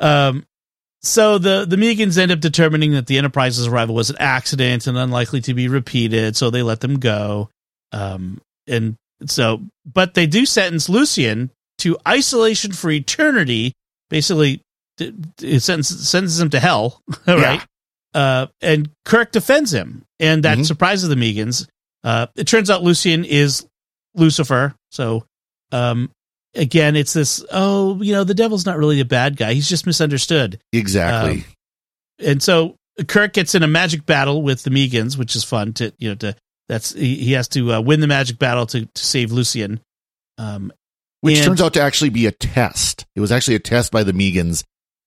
Um, 0.00 0.44
so 1.02 1.38
the 1.38 1.64
the 1.64 1.76
Megans 1.76 2.18
end 2.18 2.30
up 2.32 2.40
determining 2.40 2.92
that 2.92 3.06
the 3.06 3.16
Enterprise's 3.18 3.68
arrival 3.68 3.94
was 3.94 4.10
an 4.10 4.16
accident 4.18 4.86
and 4.86 4.98
unlikely 4.98 5.40
to 5.42 5.54
be 5.54 5.68
repeated, 5.68 6.36
so 6.36 6.50
they 6.50 6.62
let 6.62 6.80
them 6.80 6.98
go. 6.98 7.48
Um, 7.92 8.40
and 8.66 8.96
so, 9.30 9.62
but 9.84 10.14
they 10.14 10.26
do 10.26 10.46
sentence 10.46 10.88
Lucien 10.88 11.50
to 11.78 11.96
isolation 12.06 12.72
for 12.72 12.90
eternity. 12.90 13.72
Basically, 14.10 14.60
it 14.98 15.60
sentences, 15.62 16.08
sentences 16.08 16.40
him 16.40 16.50
to 16.50 16.60
hell. 16.60 17.00
right? 17.26 17.64
Uh, 18.14 18.46
and 18.60 18.90
Kirk 19.04 19.32
defends 19.32 19.72
him, 19.72 20.04
and 20.20 20.44
that 20.44 20.58
Mhm. 20.58 20.66
surprises 20.66 21.08
the 21.08 21.16
Megans. 21.16 21.66
Uh, 22.04 22.26
it 22.36 22.46
turns 22.46 22.70
out 22.70 22.82
Lucien 22.84 23.24
is 23.24 23.66
Lucifer, 24.14 24.74
so 24.92 25.24
um, 25.72 26.10
again, 26.54 26.94
it's 26.94 27.12
this. 27.12 27.44
Oh, 27.50 28.00
you 28.00 28.12
know, 28.12 28.22
the 28.22 28.34
devil's 28.34 28.66
not 28.66 28.78
really 28.78 29.00
a 29.00 29.04
bad 29.04 29.36
guy; 29.36 29.54
he's 29.54 29.68
just 29.68 29.86
misunderstood. 29.86 30.60
exactly. 30.72 31.38
Um, 31.38 31.44
And 32.20 32.40
so 32.42 32.76
Kirk 33.08 33.32
gets 33.32 33.56
in 33.56 33.64
a 33.64 33.66
magic 33.66 34.06
battle 34.06 34.42
with 34.42 34.62
the 34.62 34.70
Megans, 34.70 35.18
which 35.18 35.34
is 35.34 35.42
fun 35.42 35.72
to 35.74 35.92
you 35.98 36.10
know 36.10 36.14
to 36.16 36.36
that's 36.68 36.92
he, 36.94 37.16
he 37.16 37.32
has 37.32 37.48
to 37.48 37.74
uh, 37.74 37.80
win 37.80 38.00
the 38.00 38.06
magic 38.06 38.38
battle 38.38 38.66
to 38.66 38.86
to 38.86 39.06
save 39.06 39.32
Lucien. 39.32 39.80
Um, 40.38 40.72
which 41.20 41.38
and- 41.38 41.46
turns 41.46 41.60
out 41.62 41.74
to 41.74 41.80
actually 41.82 42.10
be 42.10 42.26
a 42.26 42.32
test. 42.32 43.06
It 43.16 43.20
was 43.20 43.32
actually 43.32 43.54
a 43.54 43.60
test 43.60 43.92
by 43.92 44.02
the 44.02 44.12
Megans, 44.12 44.64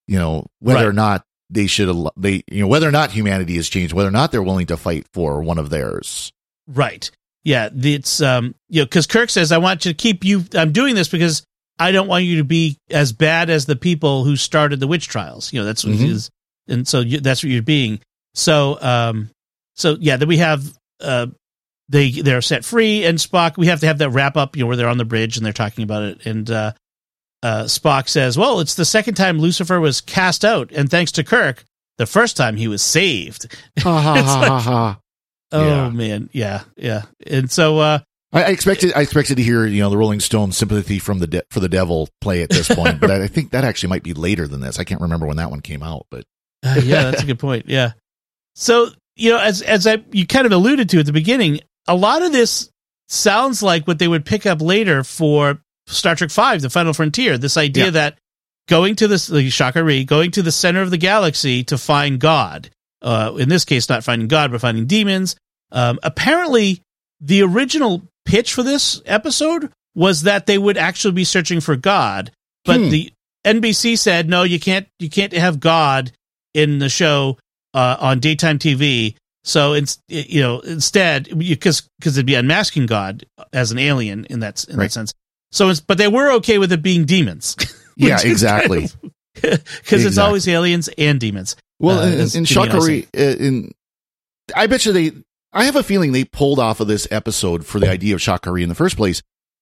you 0.07 0.17
know, 0.17 0.47
whether 0.59 0.79
Right. 0.79 0.87
or 0.87 0.93
not 0.93 1.23
they 1.49 1.67
should, 1.67 1.87
they, 2.17 2.41
you 2.47 2.61
know, 2.61 2.67
whether 2.67 2.87
or 2.87 2.91
not 2.91 3.11
humanity 3.11 3.55
has 3.55 3.69
changed, 3.69 3.93
whether 3.93 4.09
or 4.09 4.11
not 4.11 4.31
they're 4.31 4.43
willing 4.43 4.67
to 4.67 4.77
fight 4.77 5.05
for 5.13 5.41
one 5.41 5.57
of 5.59 5.69
theirs. 5.69 6.31
Right. 6.67 7.09
Yeah. 7.43 7.69
It's 7.73 8.19
um. 8.21 8.55
You 8.69 8.81
know, 8.81 8.85
because 8.85 9.07
Kirk 9.07 9.29
says, 9.29 9.51
"I 9.51 9.57
want 9.59 9.85
you 9.85 9.91
to 9.93 9.95
keep 9.97 10.25
you. 10.25 10.43
I'm 10.55 10.71
doing 10.73 10.95
this 10.95 11.07
because 11.07 11.43
I 11.79 11.91
don't 11.91 12.07
want 12.07 12.25
you 12.25 12.37
to 12.37 12.43
be 12.43 12.77
as 12.89 13.13
bad 13.13 13.49
as 13.49 13.65
the 13.65 13.75
people 13.77 14.23
who 14.25 14.35
started 14.35 14.79
the 14.79 14.87
witch 14.87 15.07
trials. 15.07 15.53
You 15.53 15.59
know, 15.61 15.65
that's 15.65 15.85
what 15.85 15.93
Mhm. 15.95 16.09
is, 16.09 16.29
and 16.67 16.85
so 16.87 16.99
you, 16.99 17.19
that's 17.21 17.43
what 17.43 17.51
you're 17.51 17.61
being. 17.61 17.99
So 18.33 18.77
um. 18.81 19.29
So 19.75 19.95
yeah, 19.99 20.17
then 20.17 20.27
we 20.27 20.37
have 20.37 20.63
uh. 20.99 21.27
They 21.89 22.11
they're 22.11 22.41
set 22.41 22.65
free, 22.65 23.05
and 23.05 23.17
Spock. 23.17 23.57
We 23.57 23.67
have 23.67 23.79
to 23.79 23.87
have 23.87 23.97
that 23.99 24.09
wrap 24.09 24.35
up, 24.37 24.55
you 24.55 24.61
know, 24.63 24.67
where 24.67 24.75
they're 24.75 24.89
on 24.89 24.97
the 24.97 25.05
bridge 25.05 25.37
and 25.37 25.45
they're 25.45 25.53
talking 25.53 25.83
about 25.83 26.03
it, 26.03 26.25
and 26.25 26.49
uh, 26.51 26.73
uh, 27.43 27.63
Spock 27.63 28.09
says, 28.09 28.37
"Well, 28.37 28.59
it's 28.59 28.75
the 28.75 28.83
second 28.85 29.13
time 29.15 29.39
Lucifer 29.39 29.79
was 29.79 30.01
cast 30.01 30.43
out, 30.43 30.71
and 30.71 30.89
thanks 30.91 31.13
to 31.13 31.23
Kirk, 31.23 31.63
the 31.97 32.05
first 32.05 32.35
time 32.35 32.57
he 32.57 32.67
was 32.67 32.81
saved." 32.81 33.55
Ha 33.79 34.01
ha 34.01 34.15
It's 34.17 34.27
ha 34.27 34.39
like- 34.39 34.49
ha 34.49 34.59
ha. 34.59 34.99
Oh 35.53 35.65
Yeah. 35.65 35.89
man, 35.91 36.29
yeah, 36.33 36.63
yeah, 36.75 37.03
and 37.25 37.49
so 37.49 37.77
uh, 37.79 37.99
I, 38.33 38.43
I 38.43 38.47
expected, 38.49 38.91
I 38.93 38.99
expected 38.99 39.37
to 39.37 39.43
hear, 39.43 39.65
you 39.65 39.79
know, 39.81 39.89
the 39.89 39.95
Rolling 39.97 40.19
Stones 40.19 40.57
"Sympathy 40.57 40.99
from 40.99 41.19
the 41.19 41.27
De- 41.27 41.43
for 41.51 41.61
the 41.61 41.69
Devil" 41.69 42.09
play 42.19 42.43
at 42.43 42.49
this 42.49 42.67
point, 42.67 42.99
but 42.99 43.09
I, 43.09 43.23
I 43.23 43.27
think 43.27 43.51
that 43.51 43.63
actually 43.63 43.87
might 43.91 44.03
be 44.03 44.13
later 44.13 44.45
than 44.45 44.59
this. 44.59 44.77
I 44.77 44.83
can't 44.83 44.99
remember 44.99 45.25
when 45.25 45.37
that 45.37 45.49
one 45.49 45.61
came 45.61 45.83
out, 45.83 46.05
but 46.11 46.25
Uh, 46.65 46.81
yeah, 46.83 47.03
that's 47.11 47.23
a 47.23 47.25
good 47.25 47.39
point. 47.39 47.69
Yeah. 47.69 47.91
So, 48.55 48.89
you 49.15 49.29
know, 49.29 49.37
as 49.39 49.61
as 49.61 49.87
I 49.87 50.03
you 50.11 50.27
kind 50.27 50.45
of 50.45 50.51
alluded 50.51 50.89
to 50.89 50.99
at 50.99 51.05
the 51.05 51.13
beginning, 51.13 51.61
a 51.87 51.95
lot 51.95 52.21
of 52.21 52.31
this 52.31 52.69
sounds 53.09 53.63
like 53.63 53.87
what 53.87 53.99
they 53.99 54.07
would 54.07 54.25
pick 54.25 54.45
up 54.45 54.61
later 54.61 55.03
for 55.03 55.59
Star 55.87 56.15
Trek 56.15 56.29
Five: 56.31 56.61
The 56.61 56.69
Final 56.69 56.93
Frontier. 56.93 57.37
This 57.37 57.57
idea 57.57 57.85
Yeah. 57.85 57.89
that 57.91 58.17
going 58.67 58.95
to 58.97 59.07
this 59.07 59.27
the 59.27 59.49
Sha 59.49 59.71
Ka 59.71 59.79
Ree, 59.79 60.03
going 60.03 60.31
to 60.31 60.41
the 60.41 60.51
center 60.51 60.81
of 60.81 60.91
the 60.91 60.97
galaxy 60.97 61.63
to 61.65 61.77
find 61.77 62.19
God. 62.19 62.69
Uh, 63.01 63.33
in 63.37 63.47
this 63.47 63.63
case, 63.63 63.87
not 63.89 64.03
finding 64.03 64.27
God, 64.27 64.51
but 64.51 64.59
finding 64.61 64.85
demons. 64.87 65.35
Um, 65.71 65.99
apparently, 66.03 66.81
the 67.21 67.43
original 67.43 68.01
pitch 68.25 68.53
for 68.53 68.63
this 68.63 69.01
episode 69.05 69.71
was 69.95 70.23
that 70.23 70.45
they 70.47 70.57
would 70.57 70.77
actually 70.77 71.13
be 71.13 71.23
searching 71.23 71.61
for 71.61 71.75
God, 71.75 72.31
but 72.65 72.79
Hmm. 72.79 72.89
the 72.89 73.11
NBC 73.45 73.95
said 73.97 74.27
no, 74.27 74.43
you 74.43 74.59
can't. 74.59 74.87
You 74.99 75.09
can't 75.09 75.31
have 75.33 75.59
God 75.59 76.11
in 76.53 76.79
the 76.79 76.89
show 76.89 77.37
uh, 77.73 77.95
on 77.99 78.19
daytime 78.19 78.59
TV. 78.59 79.15
So 79.47 79.71
it's 79.73 79.97
you 80.09 80.41
know 80.41 80.59
instead 80.59 81.29
because 81.39 81.87
because 81.99 82.17
it'd 82.17 82.25
be 82.25 82.35
unmasking 82.35 82.85
God 82.85 83.25
as 83.53 83.71
an 83.71 83.77
alien 83.79 84.25
in 84.25 84.41
that 84.41 84.65
in 84.65 84.75
Right. 84.75 84.85
that 84.85 84.91
sense. 84.91 85.13
So 85.53 85.69
it's 85.69 85.79
but 85.79 85.97
they 85.97 86.09
were 86.09 86.33
okay 86.33 86.57
with 86.57 86.71
it 86.73 86.81
being 86.81 87.05
demons. 87.05 87.55
yeah, 87.95 88.19
exactly. 88.21 88.89
Because 89.33 89.53
it's 89.81 89.91
Exactly. 89.91 90.21
always 90.21 90.47
aliens 90.49 90.89
and 90.97 91.17
demons. 91.17 91.55
Well, 91.79 91.99
Uh, 91.99 92.07
in, 92.07 92.27
in 92.39 92.45
Sha 92.45 92.65
Ka 92.67 92.79
Ree, 92.79 93.07
in 93.13 93.71
I 94.53 94.67
bet 94.67 94.85
you 94.85 94.91
they. 94.91 95.11
I 95.53 95.63
have 95.63 95.77
a 95.77 95.83
feeling 95.83 96.11
they 96.11 96.25
pulled 96.25 96.59
off 96.59 96.81
of 96.81 96.87
this 96.89 97.07
episode 97.09 97.65
for 97.65 97.79
the 97.79 97.89
idea 97.89 98.15
of 98.15 98.21
Sha 98.21 98.37
Ka 98.37 98.51
Ree 98.51 98.63
in 98.63 98.69
the 98.69 98.75
first 98.75 98.97
place 98.97 99.21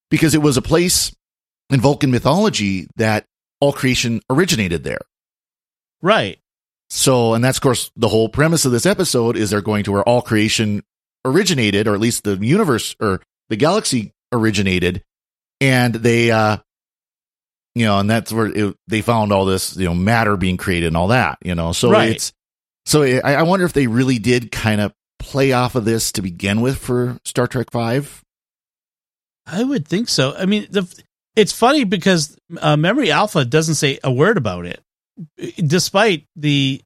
because 0.09 0.33
it 0.33 0.41
was 0.41 0.57
a 0.57 0.61
place 0.63 1.15
in 1.69 1.79
Vulcan 1.79 2.09
mythology 2.09 2.87
that 2.95 3.25
all 3.61 3.71
creation 3.71 4.19
originated 4.31 4.83
there. 4.83 5.01
Right. 6.01 6.39
So, 6.95 7.33
and 7.33 7.43
that's 7.43 7.57
of 7.57 7.61
course 7.61 7.91
the 7.95 8.07
whole 8.07 8.29
premise 8.29 8.63
of 8.65 8.71
this 8.71 8.85
episode 8.85 9.35
is 9.35 9.49
they're 9.49 9.61
going 9.61 9.83
to 9.83 9.91
where 9.91 10.03
all 10.03 10.21
creation 10.21 10.81
originated, 11.25 11.87
or 11.87 11.93
at 11.93 11.99
least 11.99 12.23
the 12.23 12.37
universe 12.37 12.95
or 12.99 13.21
the 13.49 13.55
galaxy 13.57 14.13
originated, 14.31 15.03
and 15.59 15.93
they, 15.93 16.31
uh, 16.31 16.57
you 17.73 17.85
know, 17.85 17.99
and 17.99 18.09
that's 18.09 18.31
where 18.31 18.47
it, 18.47 18.75
they 18.87 19.01
found 19.01 19.33
all 19.33 19.43
this, 19.45 19.75
you 19.75 19.85
know, 19.85 19.93
matter 19.93 20.37
being 20.37 20.55
created 20.57 20.87
and 20.87 20.97
all 20.97 21.09
that, 21.09 21.37
you 21.43 21.53
know. 21.55 21.73
So 21.73 21.91
Right. 21.91 22.11
it's 22.11 22.31
so 22.85 23.03
I, 23.03 23.19
I 23.33 23.41
wonder 23.43 23.65
if 23.65 23.73
they 23.73 23.87
really 23.87 24.17
did 24.19 24.51
kind 24.51 24.79
of 24.79 24.93
play 25.19 25.51
off 25.51 25.75
of 25.75 25.83
this 25.85 26.11
to 26.13 26.21
begin 26.21 26.61
with 26.61 26.77
for 26.77 27.17
Star 27.25 27.47
Trek 27.47 27.71
Five. 27.71 28.23
I 29.45 29.63
would 29.63 29.87
think 29.87 30.07
so. 30.09 30.33
I 30.37 30.45
mean, 30.45 30.67
the 30.71 30.87
it's 31.35 31.51
funny 31.51 31.83
because 31.83 32.37
uh, 32.61 32.77
Memory 32.77 33.11
Alpha 33.11 33.43
doesn't 33.43 33.75
say 33.75 33.99
a 34.03 34.11
word 34.11 34.37
about 34.37 34.65
it, 34.65 34.81
despite 35.57 36.25
the. 36.37 36.81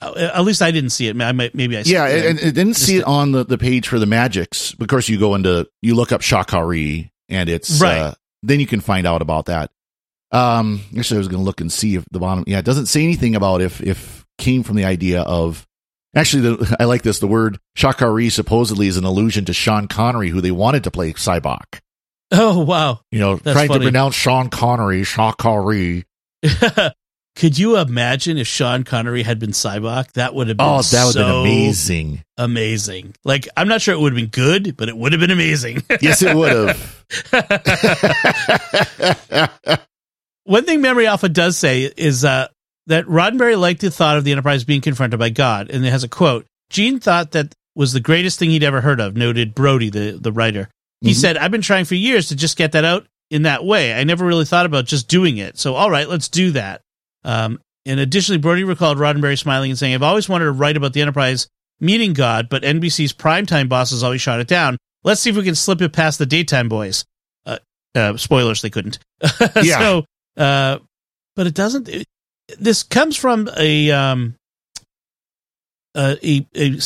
Uh, 0.00 0.30
at 0.34 0.44
least 0.44 0.60
I 0.62 0.70
didn't 0.70 0.90
see 0.90 1.08
it. 1.08 1.20
I 1.20 1.32
might, 1.32 1.54
maybe 1.54 1.76
I. 1.76 1.82
Yeah, 1.86 2.06
and 2.06 2.38
it 2.38 2.54
didn't 2.54 2.74
see 2.74 2.98
it 2.98 3.04
on 3.04 3.32
the, 3.32 3.44
the 3.44 3.58
page 3.58 3.88
for 3.88 3.98
the 3.98 4.06
magicks. 4.06 4.78
Of 4.80 4.86
course, 4.88 5.08
you 5.08 5.18
go 5.18 5.34
into 5.34 5.68
you 5.82 5.94
look 5.94 6.12
up 6.12 6.20
Sha 6.22 6.42
Ka 6.44 6.60
Ree, 6.60 7.10
and 7.28 7.48
it's 7.48 7.80
Right. 7.80 7.98
uh, 7.98 8.14
then 8.42 8.60
you 8.60 8.66
can 8.66 8.80
find 8.80 9.06
out 9.06 9.22
about 9.22 9.46
that. 9.46 9.70
Um, 10.30 10.82
actually, 10.96 11.16
I 11.16 11.18
was 11.18 11.28
going 11.28 11.40
to 11.40 11.44
look 11.44 11.60
and 11.62 11.72
see 11.72 11.94
if 11.94 12.04
the 12.10 12.18
bottom. 12.18 12.44
Yeah, 12.46 12.58
it 12.58 12.64
doesn't 12.64 12.86
say 12.86 13.02
anything 13.02 13.34
about 13.34 13.62
if 13.62 13.80
if 13.80 14.26
came 14.38 14.62
from 14.62 14.76
the 14.76 14.84
idea 14.84 15.22
of. 15.22 15.66
Actually, 16.14 16.54
the, 16.56 16.76
I 16.80 16.84
like 16.84 17.02
this. 17.02 17.18
The 17.18 17.26
word 17.26 17.58
Sha 17.74 17.92
Ka 17.92 18.06
Ree 18.06 18.28
supposedly 18.30 18.86
is 18.88 18.96
an 18.98 19.04
allusion 19.04 19.44
to 19.46 19.52
Sean 19.54 19.88
Connery, 19.88 20.28
who 20.28 20.40
they 20.40 20.50
wanted 20.50 20.84
to 20.84 20.90
play 20.90 21.12
Sybok. 21.14 21.80
Oh 22.30 22.62
wow! 22.64 23.00
You 23.10 23.20
know, 23.20 23.36
That's 23.36 23.54
trying 23.54 23.68
funny. 23.68 23.80
to 23.80 23.84
pronounce 23.86 24.14
Sean 24.14 24.50
Connery, 24.50 25.02
Sha 25.04 25.32
Ka 25.32 25.54
Ree. 25.54 26.04
Could 27.38 27.56
you 27.56 27.76
imagine 27.78 28.36
if 28.36 28.46
Sean 28.48 28.82
Connery 28.82 29.22
had 29.22 29.38
been 29.38 29.52
Sybok? 29.52 30.12
That 30.14 30.34
would 30.34 30.48
have 30.48 30.56
been 30.56 30.66
Oh, 30.66 30.82
that 30.82 31.04
would 31.06 31.14
have 31.14 31.24
been 31.24 31.32
so 31.34 31.40
amazing. 31.40 32.24
amazing. 32.36 33.14
Like, 33.24 33.48
I'm 33.56 33.68
not 33.68 33.80
sure 33.80 33.94
it 33.94 34.00
would 34.00 34.12
have 34.12 34.16
been 34.20 34.26
good, 34.30 34.76
but 34.76 34.88
it 34.88 34.96
would 34.96 35.12
have 35.12 35.20
been 35.20 35.30
amazing. 35.30 35.82
Yes, 36.00 36.20
it 36.22 36.34
would 36.34 36.50
have. 36.52 36.94
One 40.44 40.64
thing 40.64 40.80
Memory 40.80 41.06
Alpha 41.06 41.28
does 41.28 41.56
say 41.56 41.82
is 41.96 42.24
uh, 42.24 42.48
that 42.88 43.04
Roddenberry 43.06 43.58
liked 43.58 43.82
the 43.82 43.90
thought 43.90 44.16
of 44.16 44.24
the 44.24 44.32
Enterprise 44.32 44.64
being 44.64 44.80
confronted 44.80 45.20
by 45.20 45.28
God, 45.30 45.70
and 45.70 45.84
it 45.86 45.90
has 45.90 46.04
a 46.04 46.08
quote. 46.08 46.46
Gene 46.70 46.98
thought 47.00 47.32
that 47.32 47.54
was 47.76 47.92
the 47.92 48.00
greatest 48.00 48.38
thing 48.38 48.50
he'd 48.50 48.64
ever 48.64 48.80
heard 48.80 49.00
of, 49.00 49.16
noted 49.16 49.54
Brody, 49.54 49.90
the, 49.90 50.18
the 50.20 50.32
writer. 50.32 50.68
He 51.02 51.12
Mhm. 51.12 51.14
said, 51.14 51.36
I've 51.36 51.50
been 51.52 51.60
trying 51.62 51.84
for 51.84 51.94
years 51.94 52.28
to 52.28 52.36
just 52.36 52.56
get 52.56 52.72
that 52.72 52.84
out 52.84 53.06
in 53.30 53.42
that 53.42 53.64
way. 53.64 53.94
I 53.94 54.02
never 54.04 54.24
really 54.26 54.44
thought 54.46 54.66
about 54.66 54.86
just 54.86 55.06
doing 55.06 55.36
it. 55.36 55.56
So, 55.58 55.74
all 55.76 55.90
right, 55.90 56.08
let's 56.08 56.28
do 56.28 56.50
that. 56.52 56.80
Um, 57.28 57.60
and 57.86 58.00
additionally, 58.00 58.38
Brody 58.38 58.64
recalled 58.64 58.98
Roddenberry 58.98 59.38
smiling 59.38 59.70
and 59.70 59.78
saying, 59.78 59.94
I've 59.94 60.02
always 60.02 60.28
wanted 60.28 60.46
to 60.46 60.52
write 60.52 60.76
about 60.76 60.92
the 60.94 61.02
Enterprise 61.02 61.46
meeting 61.80 62.12
God, 62.12 62.48
but 62.48 62.62
NBC's 62.62 63.12
primetime 63.12 63.68
bosses 63.68 64.02
always 64.02 64.20
shot 64.20 64.40
it 64.40 64.48
down. 64.48 64.76
Let's 65.04 65.20
see 65.20 65.30
if 65.30 65.36
we 65.36 65.44
can 65.44 65.54
slip 65.54 65.80
it 65.80 65.92
past 65.92 66.18
the 66.18 66.26
daytime 66.26 66.68
boys. 66.68 67.04
Uh, 67.46 67.58
uh, 67.94 68.16
spoilers, 68.16 68.62
they 68.62 68.70
couldn't. 68.70 68.98
Yeah. 69.62 69.78
so, 69.78 70.04
uh, 70.36 70.78
but 71.36 71.46
it 71.46 71.54
doesn't. 71.54 71.88
It, 71.88 72.06
this 72.58 72.82
comes 72.82 73.16
from 73.16 73.48
a, 73.56 73.90
um, 73.90 74.34
uh, 75.94 76.16
a, 76.22 76.46
a 76.56 76.78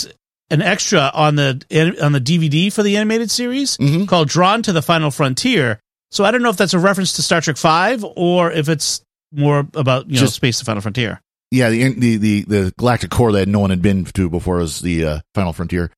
an 0.51 0.61
extra 0.61 1.11
on 1.15 1.37
the 1.37 1.63
on 2.03 2.13
the 2.13 2.21
DVD 2.21 2.71
for 2.73 2.83
the 2.83 2.97
animated 2.97 3.31
series 3.31 3.77
Mhm. 3.79 4.07
called 4.09 4.29
"Drawn 4.29 4.63
to 4.65 4.73
the 4.73 4.83
Final 4.83 5.11
Frontier." 5.11 5.81
So 6.11 6.25
I 6.25 6.31
don't 6.31 6.43
know 6.43 6.51
if 6.51 6.57
that's 6.59 6.75
a 6.75 6.79
reference 6.79 7.15
to 7.15 7.23
Star 7.23 7.41
Trek 7.41 7.57
Five 7.57 8.05
or 8.05 8.51
if 8.53 8.69
it's 8.69 9.03
more 9.33 9.67
about 9.75 10.07
you 10.09 10.15
know 10.15 10.21
Just- 10.21 10.35
space, 10.35 10.59
the 10.59 10.65
Final 10.65 10.83
Frontier. 10.83 11.21
Yeah, 11.51 11.69
the, 11.71 11.93
the 11.93 12.17
the 12.17 12.43
the 12.45 12.75
galactic 12.79 13.11
core 13.11 13.33
that 13.33 13.47
no 13.49 13.59
one 13.61 13.71
had 13.71 13.83
been 13.83 14.05
to 14.05 14.31
before 14.31 14.57
was 14.59 14.81
the 14.81 15.05
uh, 15.05 15.21
Final 15.35 15.53
Frontier. 15.53 15.91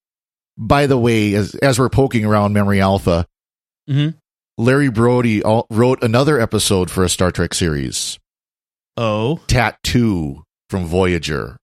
By 0.59 0.87
the 0.87 0.99
way, 0.99 1.35
as 1.35 1.55
as 1.57 1.79
we're 1.79 1.89
poking 1.89 2.25
around 2.25 2.53
Memory 2.55 2.81
Alpha, 2.81 3.27
Mhm. 3.89 4.15
Larry 4.59 4.91
Brody 4.91 5.43
al- 5.45 5.67
wrote 5.71 6.03
another 6.03 6.41
episode 6.41 6.91
for 6.91 7.05
a 7.05 7.09
Star 7.09 7.31
Trek 7.31 7.55
series, 7.55 8.19
Oh, 8.97 9.41
Tattoo 9.47 10.43
from 10.71 10.87
Voyager. 10.87 11.57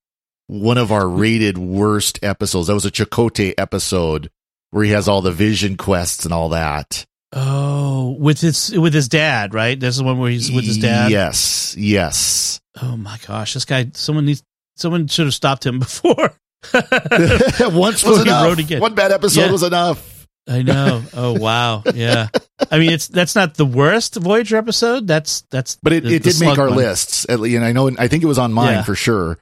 One 0.48 0.78
of 0.78 0.92
our 0.92 1.08
rated 1.08 1.58
worst 1.58 2.20
episodes. 2.24 2.68
That 2.68 2.74
was 2.74 2.86
a 2.86 2.92
Chakotay 2.92 3.54
episode 3.58 4.30
where 4.72 4.84
he 4.84 4.92
has 4.92 5.08
all 5.08 5.22
the 5.22 5.32
vision 5.32 5.78
quests 5.78 6.26
and 6.26 6.34
all 6.34 6.50
that. 6.50 7.06
Oh, 7.34 8.16
with 8.20 8.40
his 8.42 8.72
with 8.78 8.94
his 8.94 9.08
dad, 9.08 9.54
right? 9.54 9.80
This 9.80 9.96
is 9.96 10.00
the 10.00 10.04
one 10.04 10.20
where 10.20 10.30
he's 10.32 10.52
with 10.52 10.66
his 10.66 10.78
dad. 10.78 11.12
Yes, 11.12 11.76
yes. 11.78 12.60
Oh 12.82 12.96
my 12.98 13.18
gosh, 13.28 13.54
this 13.54 13.66
guy! 13.66 13.92
Someone 13.94 14.26
needs. 14.26 14.44
Someone 14.78 15.08
should 15.08 15.26
have 15.28 15.34
stopped 15.34 15.66
him 15.66 15.80
before. 15.80 16.34
Once 16.74 18.04
was 18.04 18.22
enough. 18.22 18.80
One 18.80 18.96
bad 18.96 19.12
episode 19.12 19.42
Yeah. 19.42 19.52
was 19.52 19.64
enough. 19.64 20.28
I 20.50 20.62
know. 20.64 21.04
Oh 21.14 21.34
wow. 21.40 21.84
Yeah. 21.94 22.30
I 22.72 22.80
mean, 22.80 22.92
it's 22.92 23.08
that's 23.08 23.36
not 23.36 23.56
the 23.56 23.66
worst 23.66 24.16
Voyager 24.16 24.58
episode. 24.58 25.08
That's 25.08 25.42
that's. 25.52 25.78
But 25.84 25.94
it, 25.94 26.04
the- 26.04 26.16
it 26.16 26.24
did 26.24 26.40
make 26.40 26.58
our 26.58 26.68
one. 26.70 26.78
lists. 26.78 27.26
At 27.30 27.40
least, 27.40 27.56
and 27.56 27.66
I 27.66 27.72
know 27.74 27.90
I 28.00 28.08
think 28.08 28.24
it 28.24 28.28
was 28.28 28.40
on 28.40 28.52
mine 28.54 28.76
Yeah. 28.78 28.84
for 28.84 28.96
sure. 28.96 29.38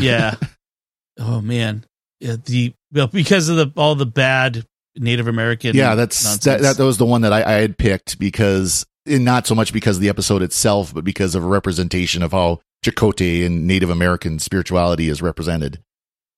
Yeah. 0.00 0.34
oh 1.18 1.40
man. 1.40 1.84
Yeah. 2.20 2.36
The 2.44 2.74
well 2.92 3.08
because 3.08 3.48
of 3.48 3.56
the 3.56 3.72
all 3.76 3.94
the 3.96 4.06
bad 4.06 4.64
Native 4.96 5.28
American. 5.28 5.76
yeah, 5.76 5.94
that's 5.94 6.38
that, 6.38 6.60
that. 6.60 6.76
That 6.76 6.84
was 6.84 6.98
the 6.98 7.06
one 7.06 7.22
that 7.22 7.32
I, 7.32 7.42
I 7.42 7.52
had 7.60 7.78
picked 7.78 8.18
because, 8.18 8.86
and 9.06 9.24
not 9.24 9.46
so 9.46 9.54
much 9.54 9.72
because 9.72 9.96
of 9.96 10.02
the 10.02 10.08
episode 10.08 10.42
itself, 10.42 10.94
but 10.94 11.04
because 11.04 11.34
of 11.34 11.44
a 11.44 11.46
representation 11.46 12.22
of 12.22 12.32
how 12.32 12.60
Chakotay 12.84 13.44
and 13.44 13.66
Native 13.66 13.90
American 13.90 14.38
spirituality 14.38 15.08
is 15.08 15.22
represented. 15.22 15.80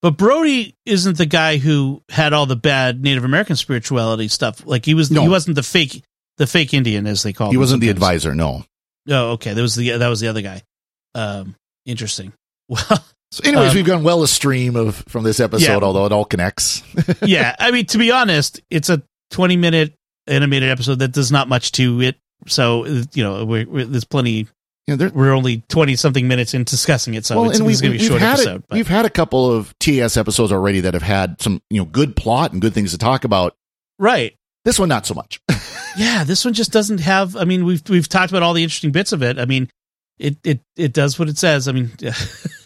But 0.01 0.17
Brody 0.17 0.77
isn't 0.87 1.19
the 1.19 1.27
guy 1.27 1.57
who 1.57 2.03
had 2.09 2.33
all 2.33 2.47
the 2.47 2.57
bad 2.57 3.03
Native 3.03 3.25
American 3.25 3.57
spirituality 3.57 4.29
stuff. 4.29 4.65
Like 4.65 4.85
he 4.85 4.95
was. 4.95 5.11
No. 5.11 5.23
He 5.23 5.29
wasn't 5.29 5.57
the 5.57 5.63
fake. 5.63 6.05
The 6.37 6.47
fake 6.47 6.73
Indian, 6.73 7.07
as 7.09 7.25
they 7.25 7.33
call. 7.33 7.49
Him. 7.49 7.55
He 7.55 7.59
wasn't 7.59 7.81
the 7.81 7.89
advisor. 7.89 8.33
No. 8.33 8.65
Oh, 9.09 9.33
okay. 9.33 9.55
That 9.55 9.63
was 9.63 9.75
the 9.75 9.91
that 9.99 10.09
was 10.09 10.21
the 10.21 10.29
other 10.29 10.43
guy. 10.43 10.63
Um, 11.15 11.55
interesting. 11.85 12.33
Well, 12.71 13.03
So, 13.31 13.43
anyways, 13.45 13.71
Um, 13.71 13.77
we've 13.77 13.85
gone 13.85 14.03
well 14.05 14.21
astream 14.21 14.75
of 14.77 14.97
from 15.09 15.23
this 15.25 15.39
episode, 15.41 15.67
Yeah. 15.67 15.79
although 15.87 16.07
it 16.07 16.13
all 16.13 16.25
connects. 16.25 16.83
yeah. 17.23 17.55
I 17.59 17.71
mean, 17.71 17.87
to 17.87 17.99
be 17.99 18.11
honest, 18.11 18.61
it's 18.71 18.89
a 18.89 19.03
twenty 19.31 19.57
minute 19.57 19.95
animated 20.27 20.71
episode 20.71 20.99
that 21.01 21.13
does 21.13 21.31
not 21.31 21.49
much 21.49 21.73
to 21.73 22.01
it. 22.01 22.17
So 22.47 22.87
you 22.87 23.23
know, 23.23 23.45
we're, 23.45 23.67
we're, 23.69 23.85
there's 23.85 24.05
plenty. 24.05 24.49
Yeah, 24.87 24.97
there, 24.97 25.11
We're 25.11 25.33
only 25.33 25.63
twenty 25.69 25.97
something 25.97 26.27
minutes 26.27 26.55
in 26.55 26.65
discussing 26.65 27.13
it, 27.13 27.27
so 27.27 27.45
it's, 27.45 27.59
and 27.59 27.69
it's 27.71 27.83
going 27.83 27.93
to 27.93 27.99
be 27.99 28.05
a 28.05 28.09
short 28.09 28.23
had 28.23 28.35
episode. 28.35 28.65
but- 28.69 28.77
we've 28.77 28.89
had 28.89 29.05
a 29.05 29.11
couple 29.11 29.53
of 29.53 29.79
TS 29.79 30.17
episodes 30.17 30.51
already 30.51 30.81
that 30.81 30.95
have 30.95 31.03
had 31.03 31.43
some 31.43 31.61
you 31.69 31.79
know 31.79 31.85
good 31.85 32.17
plot 32.17 32.53
and 32.53 32.63
good 32.63 32.73
things 32.73 32.93
to 32.93 32.99
talk 32.99 33.25
about. 33.25 33.55
right. 33.99 34.35
This 34.65 34.79
one, 34.79 34.89
not 34.89 35.07
so 35.07 35.15
much. 35.15 35.41
Yeah, 35.97 36.23
this 36.23 36.45
one 36.45 36.55
just 36.55 36.71
doesn't 36.71 36.99
have. 37.01 37.35
I 37.35 37.45
mean, 37.45 37.65
we've 37.65 37.83
we've 37.89 38.09
talked 38.09 38.31
about 38.31 38.43
all 38.45 38.55
the 38.55 38.63
interesting 38.63 38.93
bits 38.93 39.13
of 39.13 39.21
it. 39.23 39.37
I 39.39 39.47
mean, 39.47 39.69
it 40.19 40.37
it 40.45 40.61
it 40.77 40.93
does 40.93 41.19
what 41.19 41.29
it 41.29 41.37
says. 41.39 41.67
I 41.67 41.73
mean, 41.73 41.91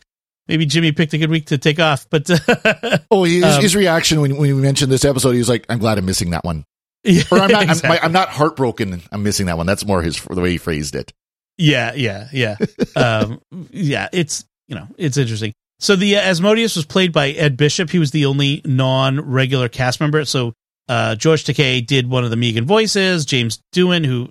maybe 0.48 0.66
Jimmy 0.66 0.92
picked 0.92 1.12
a 1.14 1.18
good 1.18 1.30
week 1.30 1.46
to 1.46 1.58
take 1.58 1.78
off, 1.80 2.06
but 2.10 2.28
Oh, 3.10 3.24
his, 3.24 3.44
Um, 3.44 3.60
his 3.62 3.74
reaction 3.76 4.20
when, 4.20 4.36
when 4.36 4.54
we 4.56 4.60
mentioned 4.62 4.90
this 4.92 5.04
episode, 5.04 5.32
he 5.32 5.38
was 5.38 5.48
like, 5.48 5.64
"I'm 5.68 5.78
glad 5.78 5.98
I'm 5.98 6.04
missing 6.06 6.30
that 6.30 6.44
one." 6.44 6.64
yeah, 7.04 7.22
Or 7.32 7.38
I'm 7.40 7.50
not. 7.50 7.62
exactly. 7.64 7.98
I'm, 7.98 8.04
I'm 8.06 8.12
not 8.12 8.28
heartbroken. 8.28 9.02
I'm 9.10 9.22
missing 9.22 9.46
that 9.46 9.56
one. 9.56 9.66
That's 9.66 9.84
more 9.84 10.02
his 10.02 10.20
the 10.22 10.40
way 10.40 10.50
he 10.52 10.58
phrased 10.58 10.94
it. 10.94 11.12
yeah, 11.58 11.92
yeah, 11.94 12.28
yeah, 12.32 12.56
um, 12.96 13.40
yeah. 13.70 14.08
It's 14.12 14.44
you 14.68 14.74
know, 14.76 14.86
it's 14.98 15.16
interesting. 15.16 15.52
So 15.80 15.96
the 15.96 16.16
uh, 16.16 16.20
Asmodeus 16.20 16.76
was 16.76 16.84
played 16.86 17.12
by 17.12 17.30
Ed 17.30 17.56
Bishop. 17.56 17.90
He 17.90 17.98
was 17.98 18.12
the 18.12 18.26
only 18.26 18.62
non-regular 18.64 19.68
cast 19.68 19.98
member. 20.00 20.24
So 20.24 20.52
uh, 20.88 21.16
George 21.16 21.44
Takei 21.44 21.84
did 21.84 22.08
one 22.08 22.22
of 22.24 22.30
the 22.30 22.36
Megan 22.36 22.64
voices. 22.66 23.24
James 23.24 23.60
Doohan, 23.74 24.06
who 24.06 24.28